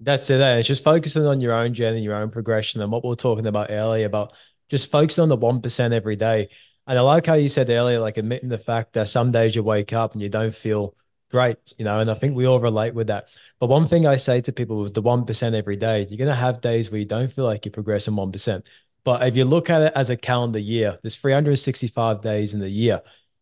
[0.00, 0.40] That's it.
[0.40, 0.58] Eh?
[0.58, 3.46] It's just focusing on your own journey, your own progression, and what we are talking
[3.46, 4.34] about earlier about
[4.68, 6.50] just focusing on the one percent every day.
[6.86, 9.62] And I like how you said earlier, like admitting the fact that some days you
[9.62, 10.94] wake up and you don't feel
[11.30, 13.28] great, you know, and I think we all relate with that.
[13.60, 16.34] But one thing I say to people with the 1% every day, you're going to
[16.34, 18.66] have days where you don't feel like you're progressing 1%.
[19.04, 22.68] But if you look at it as a calendar year, there's 365 days in the
[22.68, 23.00] year.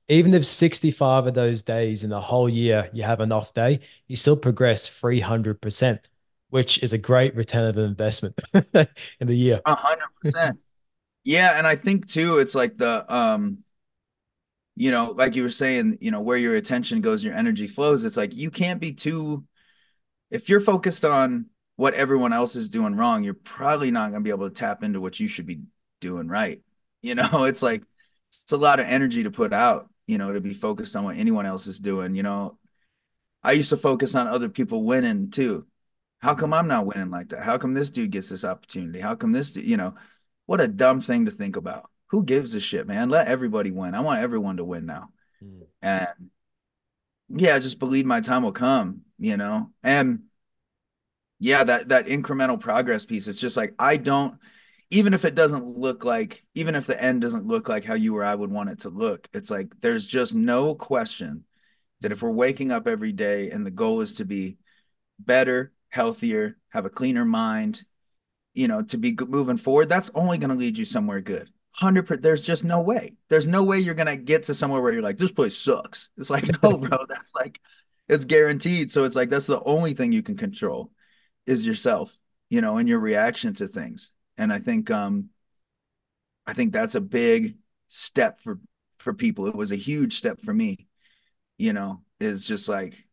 [0.08, 3.80] Even if 65 of those days in the whole year you have an off day,
[4.06, 5.98] you still progress 300%,
[6.50, 9.60] which is a great return of investment in the year.
[9.66, 10.56] 100%.
[11.24, 11.58] yeah.
[11.58, 13.64] And I think too, it's like the, um,
[14.76, 18.04] you know, like you were saying, you know, where your attention goes, your energy flows.
[18.04, 19.44] It's like you can't be too,
[20.30, 21.46] if you're focused on
[21.76, 24.82] what everyone else is doing wrong, you're probably not going to be able to tap
[24.82, 25.62] into what you should be
[26.00, 26.62] doing right.
[27.02, 27.84] You know, it's like,
[28.42, 31.16] it's a lot of energy to put out, you know, to be focused on what
[31.16, 32.16] anyone else is doing.
[32.16, 32.58] You know,
[33.44, 35.66] I used to focus on other people winning too.
[36.18, 37.44] How come I'm not winning like that?
[37.44, 38.98] How come this dude gets this opportunity?
[38.98, 39.94] How come this, dude, you know,
[40.46, 43.10] what a dumb thing to think about who gives a shit, man?
[43.10, 43.94] Let everybody win.
[43.94, 45.10] I want everyone to win now.
[45.42, 45.66] Mm.
[45.82, 46.30] And
[47.28, 49.70] yeah, just believe my time will come, you know?
[49.82, 50.24] And
[51.38, 54.38] yeah, that that incremental progress piece, it's just like I don't
[54.90, 58.16] even if it doesn't look like even if the end doesn't look like how you
[58.16, 61.44] or I would want it to look, it's like there's just no question
[62.00, 64.58] that if we're waking up every day and the goal is to be
[65.18, 67.84] better, healthier, have a cleaner mind,
[68.54, 72.04] you know, to be moving forward, that's only going to lead you somewhere good hundred
[72.04, 72.22] percent.
[72.22, 73.14] There's just no way.
[73.28, 76.08] There's no way you're gonna get to somewhere where you're like, this place sucks.
[76.18, 77.60] It's like, no, bro, that's like,
[78.08, 78.90] it's guaranteed.
[78.90, 80.90] So it's like that's the only thing you can control
[81.46, 82.16] is yourself,
[82.48, 84.12] you know, and your reaction to things.
[84.38, 85.30] And I think, um,
[86.46, 87.56] I think that's a big
[87.88, 88.58] step for
[88.98, 89.46] for people.
[89.46, 90.86] It was a huge step for me.
[91.58, 93.04] You know, is just like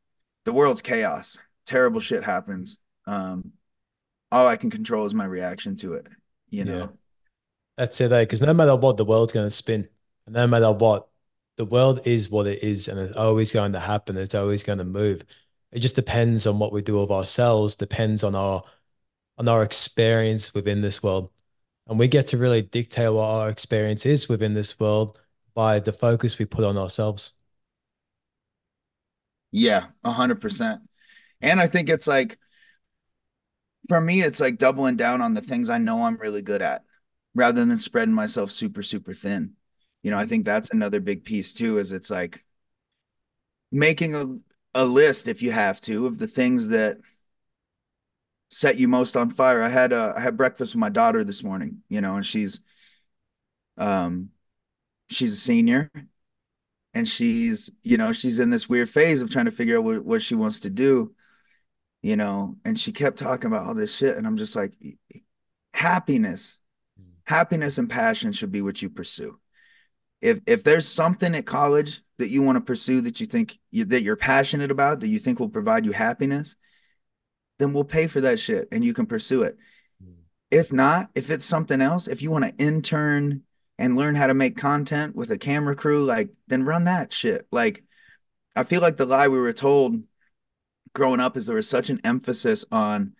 [0.45, 1.37] the world's chaos.
[1.65, 2.77] Terrible shit happens.
[3.07, 3.53] Um,
[4.31, 6.07] all I can control is my reaction to it.
[6.49, 6.77] You know.
[6.77, 6.87] Yeah
[7.77, 9.87] that's it, because no matter what, the world's going to spin.
[10.25, 11.07] And no matter what,
[11.57, 14.17] the world is what it is, and it's always going to happen.
[14.17, 15.23] It's always going to move.
[15.71, 17.75] It just depends on what we do of ourselves.
[17.75, 18.63] Depends on our
[19.37, 21.31] on our experience within this world,
[21.87, 25.19] and we get to really dictate what our experience is within this world
[25.55, 27.33] by the focus we put on ourselves.
[29.51, 30.81] Yeah, a hundred percent.
[31.41, 32.39] And I think it's like,
[33.87, 36.83] for me, it's like doubling down on the things I know I'm really good at
[37.35, 39.53] rather than spreading myself super super thin.
[40.01, 42.43] You know i think that's another big piece too is it's like
[43.71, 44.25] making a,
[44.75, 46.97] a list if you have to of the things that
[48.49, 49.63] set you most on fire.
[49.63, 52.59] I had a, I had breakfast with my daughter this morning you know and she's
[53.77, 54.29] um
[55.09, 55.91] she's a senior
[56.93, 60.05] and she's you know she's in this weird phase of trying to figure out what,
[60.05, 61.13] what she wants to do
[62.01, 64.73] you know and she kept talking about all this shit and i'm just like
[65.73, 66.57] happiness
[67.25, 69.39] happiness and passion should be what you pursue.
[70.21, 73.85] If if there's something at college that you want to pursue that you think you,
[73.85, 76.55] that you're passionate about that you think will provide you happiness,
[77.59, 79.57] then we'll pay for that shit and you can pursue it.
[80.03, 80.15] Mm.
[80.51, 83.43] If not, if it's something else, if you want to intern
[83.77, 87.47] and learn how to make content with a camera crew, like then run that shit.
[87.51, 87.83] Like
[88.55, 90.01] I feel like the lie we were told
[90.93, 93.13] growing up is there was such an emphasis on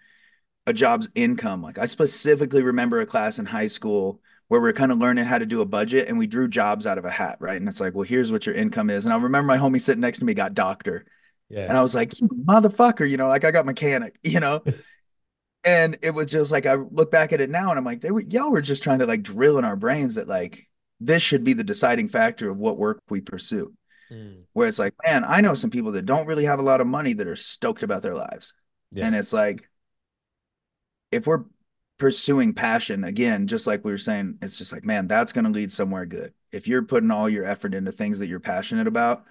[0.66, 1.61] a job's income.
[1.61, 5.26] Like I specifically remember a class in high school where we are kind of learning
[5.26, 7.57] how to do a budget and we drew jobs out of a hat, right?
[7.57, 9.05] And it's like, well, here's what your income is.
[9.05, 11.05] And I remember my homie sitting next to me got doctor.
[11.49, 11.68] Yeah.
[11.68, 14.61] And I was like, motherfucker, you know, like I got mechanic, you know?
[15.64, 18.11] and it was just like I look back at it now and I'm like, they
[18.11, 20.68] were y'all were just trying to like drill in our brains that like
[20.99, 23.74] this should be the deciding factor of what work we pursue.
[24.11, 24.43] Mm.
[24.53, 26.88] Where it's like, man, I know some people that don't really have a lot of
[26.88, 28.53] money that are stoked about their lives.
[28.91, 29.07] Yeah.
[29.07, 29.68] And it's like,
[31.14, 31.43] if we're
[31.97, 35.51] pursuing passion again, just like we were saying, it's just like, man, that's going to
[35.51, 36.34] lead somewhere good.
[36.51, 39.24] If you're putting all your effort into things that you're passionate about,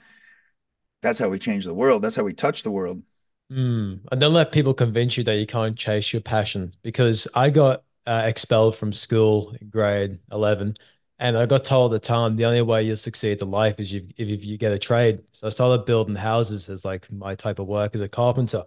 [1.02, 2.02] that's how we change the world.
[2.02, 3.02] That's how we touch the world.
[3.50, 4.00] Mm.
[4.10, 7.82] And don't let people convince you that you can't chase your passion because I got
[8.06, 10.74] uh, expelled from school in grade 11
[11.18, 13.92] and I got told at the time the only way you'll succeed in life is
[13.92, 15.20] you, if, if you get a trade.
[15.32, 18.64] So I started building houses as like my type of work as a carpenter.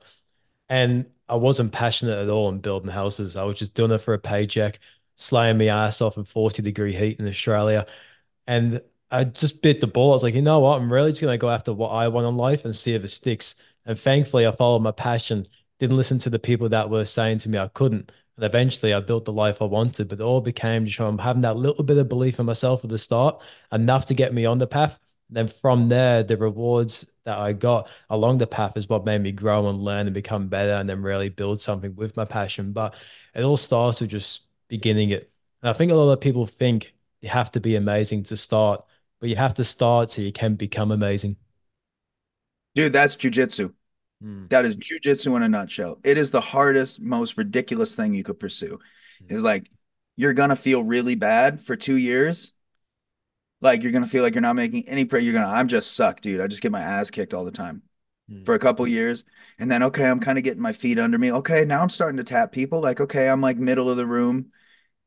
[0.70, 3.36] And I wasn't passionate at all in building houses.
[3.36, 4.80] I was just doing it for a paycheck,
[5.16, 7.86] slaying my ass off in 40 degree heat in Australia.
[8.48, 10.12] And I just bit the ball.
[10.12, 10.80] I was like, you know what?
[10.80, 13.04] I'm really just going to go after what I want in life and see if
[13.04, 13.56] it sticks.
[13.86, 15.48] And thankfully, I followed my passion,
[15.80, 18.12] didn't listen to the people that were saying to me I couldn't.
[18.36, 21.44] And eventually I built the life I wanted, but it all became just from having
[21.44, 24.58] that little bit of belief in myself at the start, enough to get me on
[24.58, 25.00] the path.
[25.30, 29.32] then from there, the rewards that I got along the path is what made me
[29.32, 32.72] grow and learn and become better and then really build something with my passion.
[32.72, 32.96] But
[33.34, 35.32] it all starts with just beginning it.
[35.62, 38.86] And I think a lot of people think you have to be amazing to start,
[39.20, 41.36] but you have to start so you can become amazing.
[42.76, 43.74] Dude, that's jujitsu.
[44.24, 44.50] Mm.
[44.50, 46.00] That is jujitsu in a nutshell.
[46.04, 48.80] It is the hardest, most ridiculous thing you could pursue.
[49.24, 49.32] Mm.
[49.32, 49.70] Is like
[50.16, 52.54] you're gonna feel really bad for two years.
[53.62, 55.22] Like you're gonna feel like you're not making any prayer.
[55.22, 56.42] You're gonna, I'm just suck, dude.
[56.42, 57.84] I just get my ass kicked all the time
[58.30, 58.46] mm.
[58.46, 59.26] for a couple years.
[59.60, 61.32] And then okay, I'm kind of getting my feet under me.
[61.32, 62.82] Okay, now I'm starting to tap people.
[62.82, 64.52] Like, okay, I'm like middle of the room.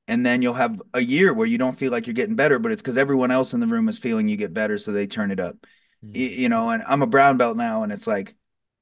[0.06, 2.72] And then you'll have a year where you don't feel like you're getting better, but
[2.72, 5.30] it's because everyone else in the room is feeling you get better, so they turn
[5.30, 5.56] it up.
[6.02, 6.16] Mm.
[6.16, 8.34] You, you know, and I'm a brown belt now, and it's like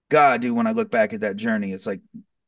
[0.08, 2.00] God, dude, when I look back at that journey, it's like,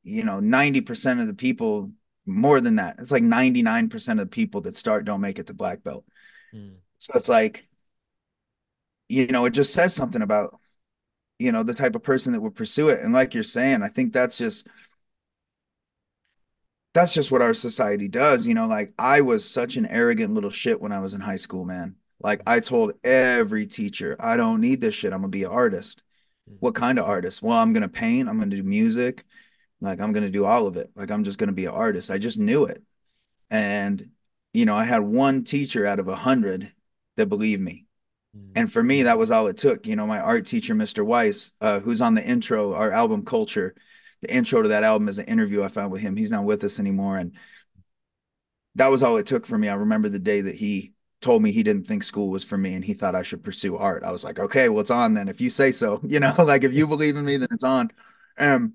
[0.05, 1.91] you know, 90% of the people,
[2.25, 5.55] more than that, it's like 99% of the people that start don't make it to
[5.55, 6.05] black belt.
[6.55, 6.77] Mm.
[6.99, 7.69] So it's like,
[9.09, 10.59] you know, it just says something about,
[11.39, 13.01] you know, the type of person that would pursue it.
[13.01, 14.67] And like you're saying, I think that's just,
[16.95, 18.47] that's just what our society does.
[18.47, 21.37] You know, like I was such an arrogant little shit when I was in high
[21.37, 21.97] school, man.
[22.21, 25.13] Like I told every teacher, I don't need this shit.
[25.13, 26.03] I'm gonna be an artist.
[26.51, 26.57] Mm.
[26.61, 27.43] What kind of artist?
[27.43, 28.29] Well, I'm gonna paint.
[28.29, 29.25] I'm gonna do music.
[29.81, 30.91] Like I'm gonna do all of it.
[30.97, 32.11] Like I'm just gonna be an artist.
[32.11, 32.83] I just knew it,
[33.51, 34.11] and
[34.53, 36.73] you know, I had one teacher out of a hundred
[37.19, 37.87] that believed me.
[38.37, 38.53] Mm.
[38.57, 39.87] And for me, that was all it took.
[39.87, 41.05] You know, my art teacher, Mr.
[41.05, 43.75] Weiss, uh, who's on the intro, our album Culture,
[44.23, 46.17] the intro to that album is an interview I found with him.
[46.17, 47.19] He's not with us anymore.
[47.19, 47.33] And
[48.75, 49.69] that was all it took for me.
[49.69, 52.75] I remember the day that he told me he didn't think school was for me
[52.75, 54.05] and he thought I should pursue art.
[54.05, 55.29] I was like, okay, well, it's on then.
[55.29, 57.91] If you say so, you know, like if you believe in me, then it's on.
[58.39, 58.75] Um,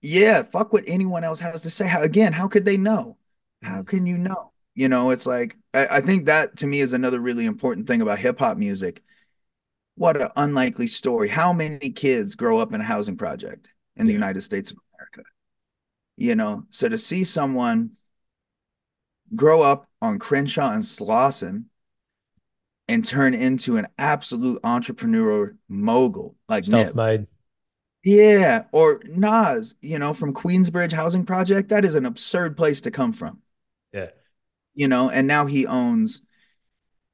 [0.00, 1.86] yeah, fuck what anyone else has to say.
[1.86, 3.16] How, again, how could they know?
[3.62, 3.82] How mm-hmm.
[3.84, 4.51] can you know?
[4.74, 8.00] You know, it's like I, I think that to me is another really important thing
[8.00, 9.02] about hip hop music.
[9.94, 11.28] What an unlikely story.
[11.28, 15.28] How many kids grow up in a housing project in the United States of America?
[16.16, 17.92] You know, so to see someone
[19.34, 21.64] grow up on Crenshaw and Slauson
[22.88, 27.26] and turn into an absolute entrepreneur mogul like self-made.
[28.04, 31.68] Yeah, or Nas, you know, from Queensbridge Housing Project.
[31.68, 33.40] That is an absurd place to come from.
[33.92, 34.08] Yeah.
[34.74, 36.22] You know, and now he owns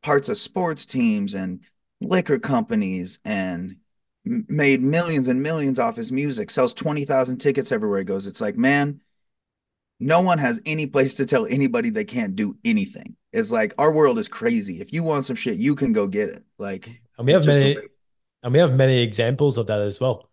[0.03, 1.61] parts of sports teams and
[2.01, 3.77] liquor companies and
[4.25, 8.27] made millions and millions off his music, sells 20,000 tickets everywhere he goes.
[8.27, 9.01] It's like, man,
[10.01, 13.17] no one has any place to tell anybody they can't do anything.
[13.33, 14.81] It's like our world is crazy.
[14.81, 16.45] If you want some shit, you can go get it.
[16.59, 17.77] Like and we have many
[18.43, 20.31] and we have many examples of that as well.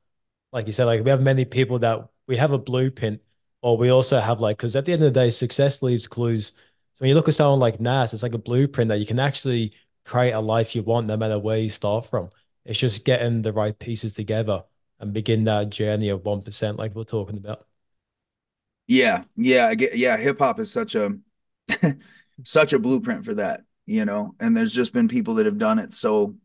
[0.51, 3.21] Like you said, like we have many people that we have a blueprint,
[3.61, 6.53] or we also have like because at the end of the day, success leaves clues.
[6.95, 9.19] So when you look at someone like Nas, it's like a blueprint that you can
[9.19, 9.73] actually
[10.05, 12.29] create a life you want no matter where you start from.
[12.63, 14.63] It's just getting the right pieces together
[14.99, 17.67] and begin that journey of one percent, like we're talking about.
[18.87, 21.17] Yeah, yeah, I get yeah, hip hop is such a
[22.43, 24.35] such a blueprint for that, you know.
[24.39, 26.35] And there's just been people that have done it so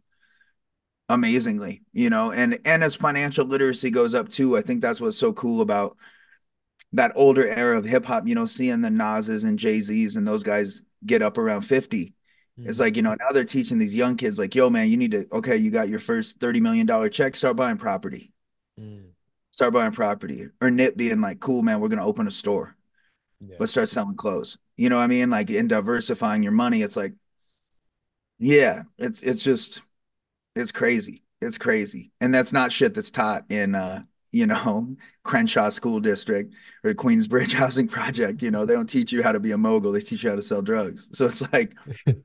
[1.08, 2.32] amazingly, you know.
[2.32, 5.96] And and as financial literacy goes up too, I think that's what's so cool about
[6.92, 10.42] that older era of hip hop, you know, seeing the Nas's and Jay-Z's and those
[10.42, 12.06] guys get up around 50.
[12.58, 12.68] Mm-hmm.
[12.68, 15.12] It's like, you know, now they're teaching these young kids like, "Yo, man, you need
[15.12, 18.32] to okay, you got your first 30 million dollar check, start buying property."
[18.78, 19.10] Mm
[19.60, 22.74] start buying property or Nip being like, cool, man, we're going to open a store,
[23.40, 23.56] yeah.
[23.58, 24.56] but start selling clothes.
[24.78, 25.28] You know what I mean?
[25.28, 27.12] Like in diversifying your money, it's like,
[28.38, 29.82] yeah, it's, it's just,
[30.56, 31.24] it's crazy.
[31.42, 32.10] It's crazy.
[32.22, 36.54] And that's not shit that's taught in, uh, you know, Crenshaw School District
[36.84, 38.42] or the Queensbridge Housing Project.
[38.42, 39.92] You know, they don't teach you how to be a mogul.
[39.92, 41.08] They teach you how to sell drugs.
[41.12, 41.74] So it's like,
[42.06, 42.22] you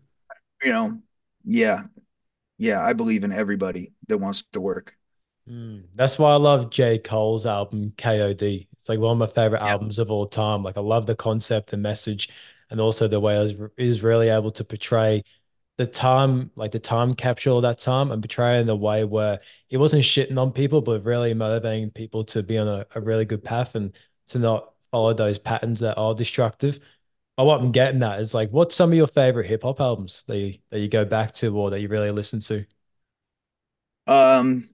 [0.64, 1.00] know,
[1.44, 1.84] yeah,
[2.58, 4.96] yeah, I believe in everybody that wants to work.
[5.50, 6.98] Mm, that's why I love J.
[6.98, 8.68] Cole's album KOD.
[8.74, 9.72] It's like one of my favorite yeah.
[9.72, 10.64] albums of all time.
[10.64, 12.30] Like I love the concept, the message,
[12.70, 15.24] and also the way I was is really able to portray
[15.78, 19.40] the time, like the time capture of that time and portray in the way where
[19.68, 23.26] he wasn't shitting on people, but really motivating people to be on a, a really
[23.26, 23.96] good path and
[24.28, 26.80] to not follow those patterns that are destructive.
[27.36, 30.24] But what I'm getting at is like, what's some of your favorite hip hop albums
[30.28, 32.66] that you that you go back to or that you really listen to?
[34.08, 34.70] Um,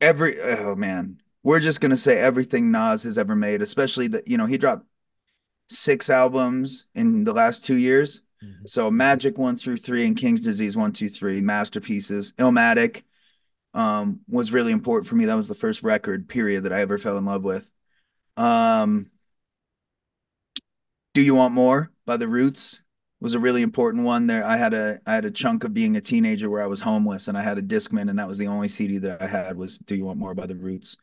[0.00, 4.36] every oh man, we're just gonna say everything Nas has ever made, especially that you
[4.36, 4.86] know he dropped
[5.68, 8.20] six albums in the last two years.
[8.42, 8.66] Mm-hmm.
[8.66, 12.32] So Magic one through three and King's Disease one, two, three, masterpieces.
[12.34, 13.02] Illmatic
[13.74, 15.26] um, was really important for me.
[15.26, 17.70] That was the first record period that I ever fell in love with.
[18.36, 19.10] Um,
[21.14, 22.80] Do You Want More by The Roots
[23.20, 24.44] was a really important one there.
[24.44, 27.28] I had a I had a chunk of being a teenager where I was homeless
[27.28, 29.78] and I had a Discman and that was the only CD that I had was
[29.78, 30.96] Do You Want More by The Roots.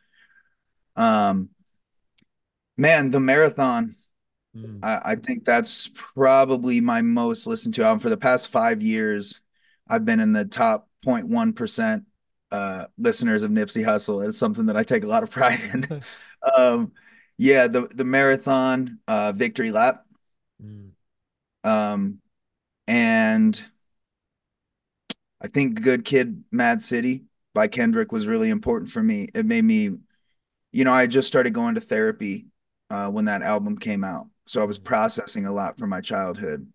[0.96, 1.50] Um
[2.78, 3.96] man, the marathon
[4.56, 4.80] Mm.
[4.84, 9.42] I, I think that's probably my most listened to album for the past five years.
[9.88, 12.06] I've been in the top 0.1%
[12.52, 14.28] uh, listeners of Nipsey Hussle.
[14.28, 16.04] It's something that I take a lot of pride in.
[16.58, 16.92] um,
[17.38, 20.06] yeah, the the marathon, uh, victory lap,
[20.64, 20.92] mm.
[21.66, 22.20] um,
[22.88, 23.62] and
[25.42, 29.28] I think Good Kid, Mad City by Kendrick was really important for me.
[29.36, 29.92] It made me,
[30.72, 32.46] you know, I just started going to therapy
[32.90, 36.68] uh, when that album came out, so I was processing a lot from my childhood.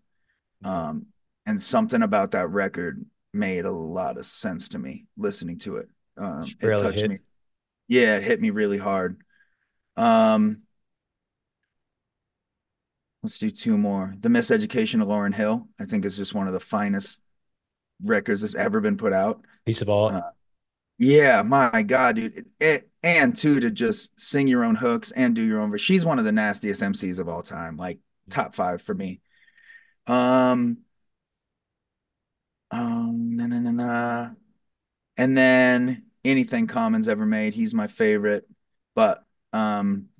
[0.64, 1.06] Um,
[1.46, 5.88] and something about that record made a lot of sense to me listening to it.
[6.16, 7.10] Um, it really touched hit.
[7.10, 7.18] me.
[7.88, 9.22] Yeah, it hit me really hard.
[9.96, 10.62] Um,
[13.22, 14.14] let's do two more.
[14.20, 17.20] The Miseducation of Lauryn Hill, I think is just one of the finest
[18.02, 19.44] records that's ever been put out.
[19.66, 20.14] Piece of art.
[20.14, 20.30] Uh,
[21.00, 22.44] yeah, my God, dude.
[22.60, 25.80] It, and two, to just sing your own hooks and do your own verse.
[25.80, 27.98] She's one of the nastiest MCs of all time, like
[28.28, 29.22] top five for me.
[30.06, 30.80] Um,
[32.70, 34.30] um, na, na, na, na.
[35.16, 38.46] and then anything Common's ever made, he's my favorite.
[38.94, 39.24] But
[39.54, 40.10] um,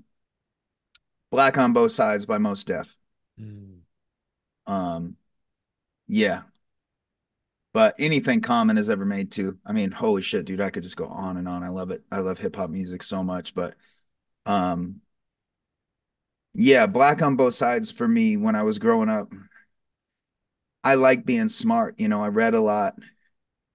[1.30, 2.96] Black on Both Sides by Mos Def.
[3.38, 3.80] Mm.
[4.66, 5.16] Um,
[6.08, 6.42] yeah,
[7.72, 9.58] but anything common has ever made too.
[9.64, 11.62] I mean, holy shit, dude, I could just go on and on.
[11.62, 12.02] I love it.
[12.10, 13.74] I love hip hop music so much, but
[14.46, 15.00] um
[16.54, 19.32] yeah, black on both sides for me when I was growing up.
[20.82, 22.96] I like being smart, you know, I read a lot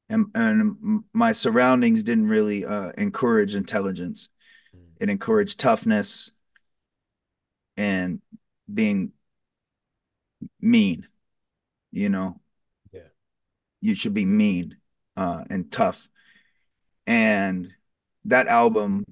[0.09, 4.29] and and my surroundings didn't really uh encourage intelligence.
[4.99, 6.31] It encouraged toughness
[7.77, 8.21] and
[8.73, 9.11] being
[10.61, 11.07] mean,
[11.91, 12.39] you know
[13.85, 14.77] you should be mean
[15.15, 16.09] uh, and tough.
[17.05, 17.71] And
[18.25, 19.05] that album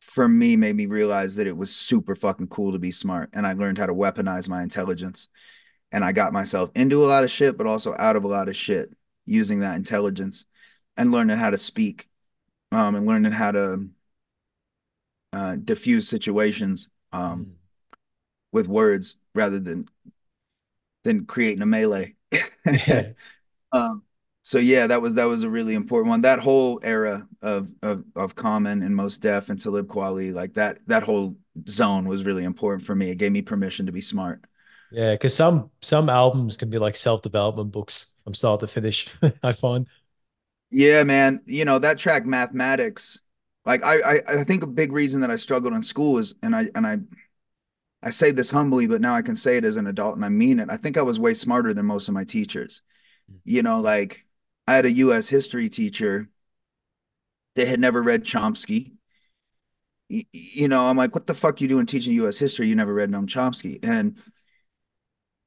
[0.00, 3.28] for me made me realize that it was super fucking cool to be smart.
[3.34, 5.28] And I learned how to weaponize my intelligence.
[5.92, 8.48] And I got myself into a lot of shit, but also out of a lot
[8.48, 8.90] of shit
[9.26, 10.46] using that intelligence
[10.96, 12.08] and learning how to speak
[12.72, 13.88] um, and learning how to
[15.34, 17.98] uh, diffuse situations um, mm.
[18.50, 19.86] with words rather than
[21.04, 22.15] than creating a melee.
[23.72, 24.02] um,
[24.42, 26.20] so yeah, that was that was a really important one.
[26.20, 30.78] That whole era of of of Common and Mos Def and Talib Kweli, like that
[30.86, 31.36] that whole
[31.68, 33.10] zone was really important for me.
[33.10, 34.44] It gave me permission to be smart.
[34.92, 39.08] Yeah, because some some albums can be like self development books from start to finish.
[39.42, 39.88] I find.
[40.70, 41.40] Yeah, man.
[41.46, 43.20] You know that track, mathematics.
[43.64, 46.54] Like I, I, I think a big reason that I struggled in school is, and
[46.54, 46.98] I, and I
[48.02, 50.28] I say this humbly, but now I can say it as an adult and I
[50.28, 50.70] mean it.
[50.70, 52.82] I think I was way smarter than most of my teachers.
[53.30, 53.38] Mm.
[53.44, 54.26] You know, like
[54.66, 56.28] I had a US history teacher
[57.54, 58.92] that had never read Chomsky.
[60.08, 62.68] You know, I'm like, what the fuck you doing teaching US history?
[62.68, 63.84] You never read Noam Chomsky.
[63.84, 64.18] And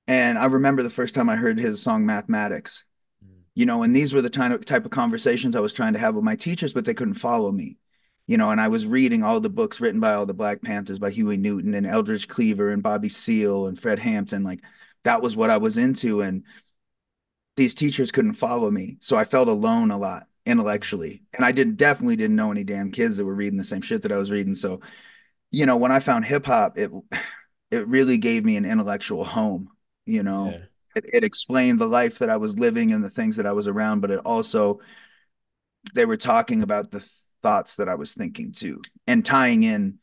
[0.08, 2.84] and I remember the first time I heard his song Mathematics.
[3.24, 3.44] Mm.
[3.54, 6.00] You know, and these were the type of type of conversations I was trying to
[6.00, 7.78] have with my teachers, but they couldn't follow me
[8.30, 11.00] you know, and I was reading all the books written by all the Black Panthers
[11.00, 14.44] by Huey Newton and Eldridge Cleaver and Bobby Seale and Fred Hampton.
[14.44, 14.60] Like
[15.04, 16.22] that was what I was into.
[16.22, 16.44] And
[17.58, 18.98] these teachers couldn't follow me.
[19.00, 21.24] So I felt alone a lot intellectually.
[21.34, 24.04] And I did definitely didn't know any damn kids that were reading the same shit
[24.04, 24.54] that I was reading.
[24.54, 24.82] So,
[25.50, 26.92] you know, when I found hip hop, it
[27.72, 29.72] it really gave me an intellectual home,
[30.06, 30.52] you know.
[30.52, 30.66] Yeah.
[30.98, 33.68] It, it explained the life that I was living and the things that I was
[33.68, 34.82] around, but it also
[35.96, 37.04] they were talking about the
[37.42, 40.00] thoughts that I was thinking too, and tying in,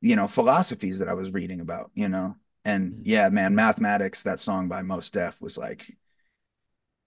[0.00, 2.36] you know, philosophies that I was reading about, you know.
[2.64, 3.02] And mm-hmm.
[3.04, 5.96] yeah, man, mathematics, that song by Mos Def was like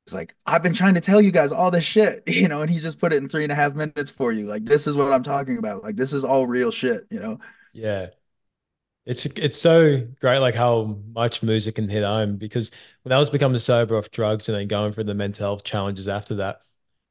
[0.05, 2.69] He's like, I've been trying to tell you guys all this shit, you know, and
[2.69, 4.45] he just put it in three and a half minutes for you.
[4.47, 5.83] Like, this is what I'm talking about.
[5.83, 7.39] Like, this is all real shit, you know?
[7.73, 8.07] Yeah.
[9.05, 13.29] It's it's so great like how much music can hit home because when I was
[13.29, 16.61] becoming sober off drugs and then going through the mental health challenges after that,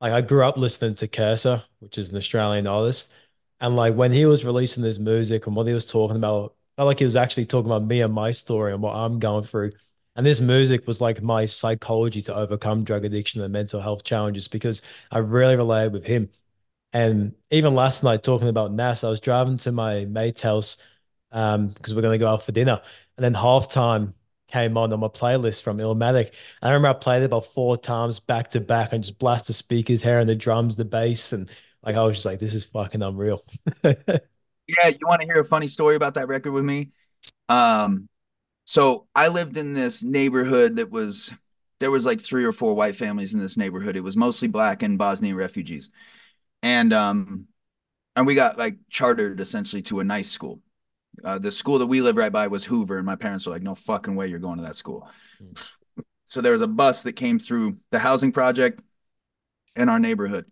[0.02, 3.12] like I grew up listening to Kerser, which is an Australian artist.
[3.60, 6.88] And like when he was releasing this music and what he was talking about, felt
[6.88, 9.70] like he was actually talking about me and my story and what I'm going through.
[10.16, 14.48] And this music was like my psychology to overcome drug addiction and mental health challenges
[14.48, 14.82] because
[15.12, 16.28] I really related with him.
[16.92, 20.76] And even last night, talking about Nas, I was driving to my mate's house
[21.30, 22.82] um, because we're going to go out for dinner.
[23.16, 24.14] And then halftime
[24.52, 26.32] came on on my playlist from Illmatic.
[26.60, 29.52] I remember I played it about four times back to back and just blast the
[29.52, 31.32] speakers here and the drums, the bass.
[31.32, 31.50] And
[31.82, 33.42] like, I was just like, this is fucking unreal.
[33.82, 34.18] yeah.
[34.88, 36.90] You want to hear a funny story about that record with me?
[37.48, 38.08] Um,
[38.64, 41.32] so I lived in this neighborhood that was,
[41.80, 43.96] there was like three or four white families in this neighborhood.
[43.96, 45.90] It was mostly black and Bosnian refugees.
[46.62, 47.46] And, um,
[48.14, 50.60] and we got like chartered essentially to a nice school
[51.24, 53.62] uh, the school that we live right by was Hoover, and my parents were like,
[53.62, 55.08] "No fucking way, you're going to that school."
[55.42, 55.60] Mm.
[56.24, 58.80] So there was a bus that came through the housing project
[59.76, 60.46] in our neighborhood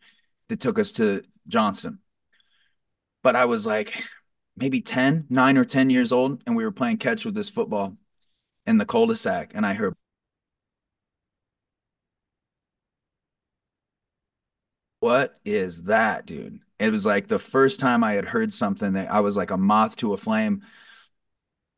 [0.49, 2.01] that took us to Johnston.
[3.23, 4.05] But I was like
[4.59, 7.97] maybe 10, 9 or 10 years old, and we were playing catch with this football
[8.67, 9.95] in the cul-de-sac, and I heard
[15.01, 16.61] what is that, dude?
[16.81, 19.59] It was like the first time I had heard something that I was like a
[19.59, 20.63] moth to a flame.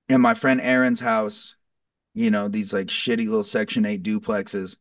[0.08, 1.56] In my friend Aaron's house,
[2.14, 4.76] you know, these like shitty little Section 8 duplexes.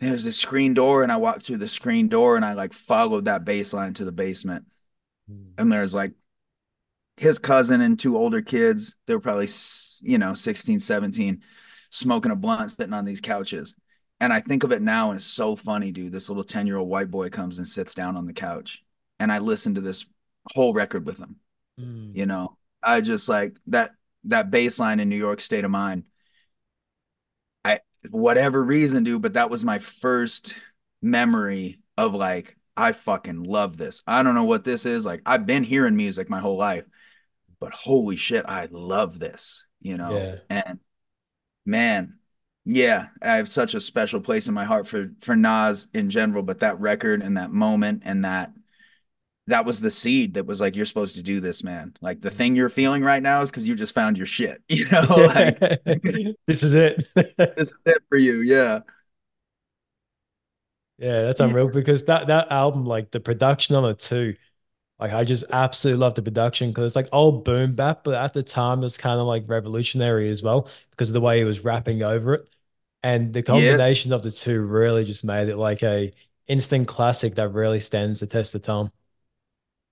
[0.00, 3.24] There's a screen door, and I walked through the screen door and I like followed
[3.24, 4.66] that bass line to the basement.
[5.30, 5.52] Mm.
[5.56, 6.12] And there's like
[7.16, 8.94] his cousin and two older kids.
[9.06, 9.48] They were probably,
[10.02, 11.42] you know, 16, 17,
[11.90, 13.74] smoking a blunt, sitting on these couches.
[14.20, 16.12] And I think of it now and it's so funny, dude.
[16.12, 18.82] This little 10 year old white boy comes and sits down on the couch
[19.18, 20.06] and I listen to this
[20.54, 21.36] whole record with him.
[21.80, 22.16] Mm.
[22.16, 23.92] You know, I just like that,
[24.24, 26.04] that bass line in New York state of mind.
[27.64, 30.54] I, whatever reason, dude, but that was my first
[31.00, 34.02] memory of like, I fucking love this.
[34.06, 35.04] I don't know what this is.
[35.04, 36.84] Like, I've been hearing music my whole life,
[37.58, 40.16] but holy shit, I love this, you know?
[40.16, 40.62] Yeah.
[40.64, 40.78] And
[41.66, 42.18] man,
[42.70, 46.42] yeah, I have such a special place in my heart for for Nas in general,
[46.42, 48.52] but that record and that moment and that
[49.46, 51.94] that was the seed that was like you're supposed to do this, man.
[52.02, 54.62] Like the thing you're feeling right now is because you just found your shit.
[54.68, 55.58] You know, like,
[56.46, 57.08] this is it.
[57.14, 58.42] this is it for you.
[58.42, 58.80] Yeah.
[60.98, 64.36] Yeah, that's unreal because that that album, like the production on it too,
[64.98, 68.34] like I just absolutely love the production because it's like old boom bap, but at
[68.34, 71.44] the time it was kind of like revolutionary as well because of the way he
[71.44, 72.48] was rapping over it.
[73.02, 74.16] And the combination yes.
[74.16, 76.12] of the two really just made it like a
[76.48, 78.90] instant classic that really stands the test of time.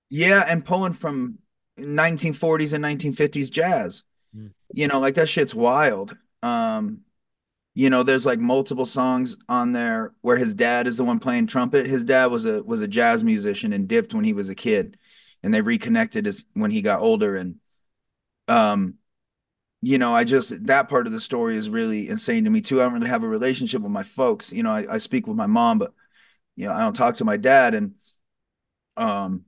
[0.08, 1.38] Yeah, and pulling from
[1.78, 4.04] 1940s and 1950s jazz.
[4.36, 4.52] Mm.
[4.72, 6.16] You know, like that shit's wild.
[6.42, 7.02] Um,
[7.74, 11.46] you know, there's like multiple songs on there where his dad is the one playing
[11.46, 11.86] trumpet.
[11.86, 14.96] His dad was a was a jazz musician and dipped when he was a kid,
[15.42, 17.36] and they reconnected as when he got older.
[17.36, 17.56] And
[18.48, 18.94] um,
[19.86, 22.80] you know, I just that part of the story is really insane to me too.
[22.80, 24.52] I don't really have a relationship with my folks.
[24.52, 25.92] You know, I, I speak with my mom, but
[26.56, 27.72] you know, I don't talk to my dad.
[27.72, 27.94] And
[28.96, 29.44] um,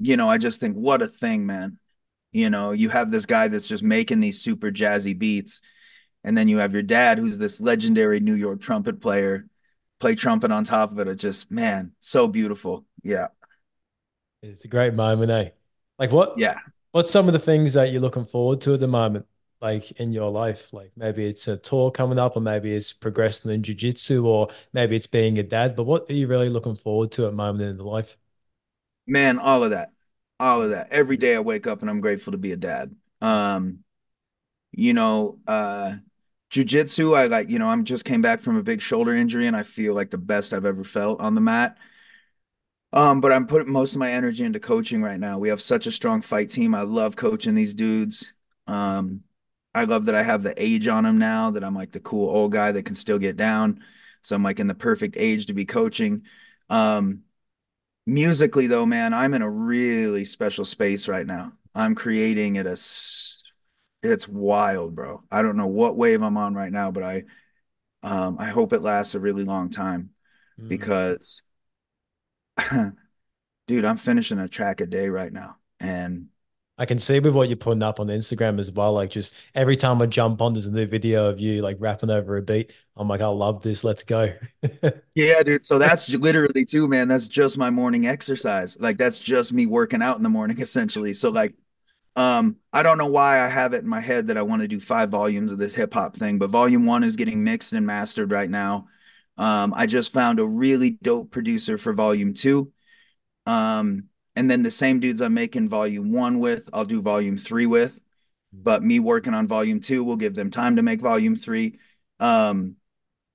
[0.00, 1.78] you know, I just think what a thing, man.
[2.32, 5.60] You know, you have this guy that's just making these super jazzy beats,
[6.24, 9.46] and then you have your dad who's this legendary New York trumpet player,
[10.00, 11.06] play trumpet on top of it.
[11.06, 12.84] It's just man, so beautiful.
[13.04, 13.28] Yeah.
[14.42, 15.50] It's a great moment, eh?
[15.96, 16.38] Like what?
[16.38, 16.58] Yeah.
[16.90, 19.26] What's some of the things that you're looking forward to at the moment?
[19.66, 20.72] Like in your life?
[20.72, 24.96] Like maybe it's a tour coming up, or maybe it's progressing in jujitsu, or maybe
[24.96, 25.76] it's being a dad.
[25.76, 28.16] But what are you really looking forward to at the moment in the life?
[29.06, 29.92] Man, all of that,
[30.40, 30.88] all of that.
[30.90, 32.94] Every day I wake up and I'm grateful to be a dad.
[33.20, 33.84] Um,
[34.72, 35.96] you know, uh,
[36.50, 37.16] jujitsu.
[37.16, 39.62] I like, you know, I'm just came back from a big shoulder injury, and I
[39.62, 41.78] feel like the best I've ever felt on the mat.
[42.92, 45.38] Um, but I'm putting most of my energy into coaching right now.
[45.38, 46.74] We have such a strong fight team.
[46.74, 48.32] I love coaching these dudes.
[48.66, 49.22] Um,
[49.76, 52.30] I love that I have the age on him now, that I'm like the cool
[52.30, 53.80] old guy that can still get down.
[54.22, 56.22] So I'm like in the perfect age to be coaching.
[56.70, 57.24] Um,
[58.06, 61.52] musically though, man, I'm in a really special space right now.
[61.74, 63.42] I'm creating it as
[64.02, 65.22] it's wild, bro.
[65.30, 67.24] I don't know what wave I'm on right now, but I
[68.02, 70.10] um I hope it lasts a really long time
[70.58, 70.70] mm.
[70.70, 71.42] because
[73.66, 75.56] dude, I'm finishing a track a day right now.
[75.80, 76.28] And
[76.78, 78.92] I can see with what you're putting up on Instagram as well.
[78.92, 82.10] Like just every time I jump on, there's a new video of you like rapping
[82.10, 82.72] over a beat.
[82.96, 83.82] I'm like, I love this.
[83.82, 84.34] Let's go.
[85.14, 85.64] yeah, dude.
[85.64, 87.08] So that's literally too, man.
[87.08, 88.76] That's just my morning exercise.
[88.78, 91.14] Like that's just me working out in the morning, essentially.
[91.14, 91.54] So like,
[92.14, 94.68] um, I don't know why I have it in my head that I want to
[94.68, 97.86] do five volumes of this hip hop thing, but volume one is getting mixed and
[97.86, 98.88] mastered right now.
[99.38, 102.72] Um, I just found a really dope producer for volume two.
[103.44, 104.04] Um,
[104.36, 108.00] and then the same dudes I'm making volume one with, I'll do volume three with.
[108.52, 111.78] But me working on volume two will give them time to make volume three.
[112.20, 112.76] Um,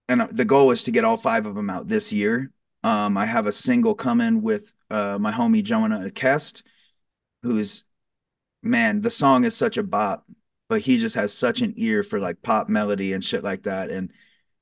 [0.07, 2.51] and the goal is to get all five of them out this year.
[2.83, 6.63] Um, I have a single coming with uh, my homie Jonah Akest,
[7.43, 7.83] who's
[8.63, 10.25] man, the song is such a bop,
[10.69, 13.89] but he just has such an ear for like pop melody and shit like that.
[13.89, 14.11] And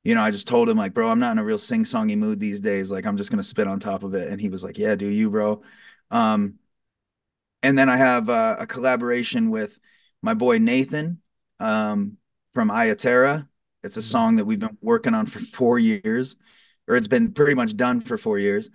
[0.04, 2.40] you know, I just told him like, bro, I'm not in a real sing-songy mood
[2.40, 2.90] these days.
[2.90, 4.30] Like, I'm just gonna spit on top of it.
[4.30, 5.62] And he was like, yeah, do you, bro?
[6.12, 6.56] Um,
[7.62, 9.80] and then I have uh, a collaboration with
[10.22, 11.22] my boy Nathan
[11.60, 12.18] um,
[12.54, 13.48] from Ayaterra.
[13.84, 14.06] It's a mm-hmm.
[14.06, 16.36] song that we've been working on for four years,
[16.88, 18.70] or it's been pretty much done for four years.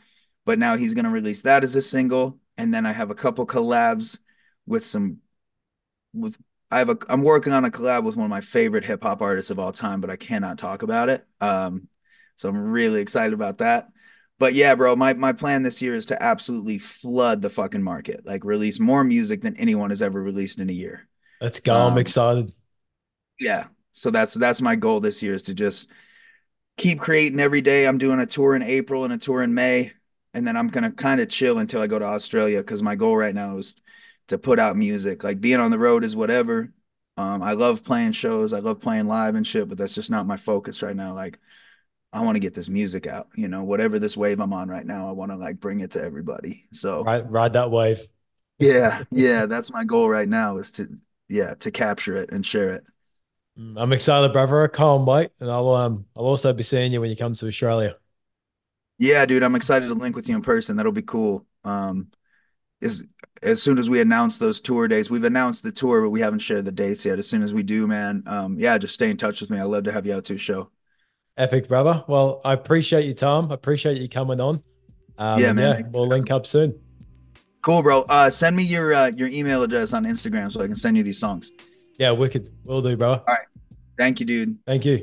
[0.44, 2.38] But now he's going to release that as a single.
[2.58, 4.18] And then I have a couple collabs
[4.66, 5.18] with some,
[6.12, 6.36] with,
[6.70, 9.22] I have a, I'm working on a collab with one of my favorite hip hop
[9.22, 11.26] artists of all time, but I cannot talk about it.
[11.40, 11.88] Um,
[12.36, 13.88] so I'm really excited about that
[14.38, 18.26] but yeah, bro, my my plan this year is to absolutely flood the fucking market,
[18.26, 21.08] like release more music than anyone has ever released in a year.
[21.40, 21.74] Let's go!
[21.74, 22.52] Um, I'm excited.
[23.38, 25.88] Yeah, so that's that's my goal this year is to just
[26.76, 27.86] keep creating every day.
[27.86, 29.92] I'm doing a tour in April and a tour in May,
[30.32, 33.16] and then I'm gonna kind of chill until I go to Australia because my goal
[33.16, 33.76] right now is
[34.28, 35.22] to put out music.
[35.22, 36.72] Like being on the road is whatever.
[37.16, 40.26] Um, I love playing shows, I love playing live and shit, but that's just not
[40.26, 41.14] my focus right now.
[41.14, 41.38] Like
[42.14, 43.28] I want to get this music out.
[43.36, 45.90] You know, whatever this wave I'm on right now, I want to like bring it
[45.92, 46.66] to everybody.
[46.72, 48.06] So ride, ride that wave.
[48.58, 50.88] yeah, yeah, that's my goal right now is to
[51.28, 52.84] yeah to capture it and share it.
[53.58, 54.64] Mm, I'm excited, brother.
[54.64, 57.46] I can't wait, and I'll um I'll also be seeing you when you come to
[57.46, 57.96] Australia.
[58.98, 60.76] Yeah, dude, I'm excited to link with you in person.
[60.76, 61.46] That'll be cool.
[61.64, 62.10] Um,
[62.80, 63.06] is
[63.42, 66.40] as soon as we announce those tour days, we've announced the tour, but we haven't
[66.40, 67.18] shared the dates yet.
[67.18, 69.58] As soon as we do, man, um, yeah, just stay in touch with me.
[69.58, 70.70] I'd love to have you out to a show.
[71.36, 72.04] Epic, brother.
[72.06, 73.50] Well, I appreciate your time.
[73.50, 74.62] I appreciate you coming on.
[75.18, 75.80] Um, yeah, man.
[75.80, 76.78] Yeah, we'll link up soon.
[77.62, 78.02] Cool, bro.
[78.02, 81.02] Uh, send me your uh, your email address on Instagram so I can send you
[81.02, 81.50] these songs.
[81.98, 82.48] Yeah, wicked.
[82.64, 83.14] Will do, bro.
[83.14, 83.46] All right.
[83.96, 84.58] Thank you, dude.
[84.66, 85.02] Thank you.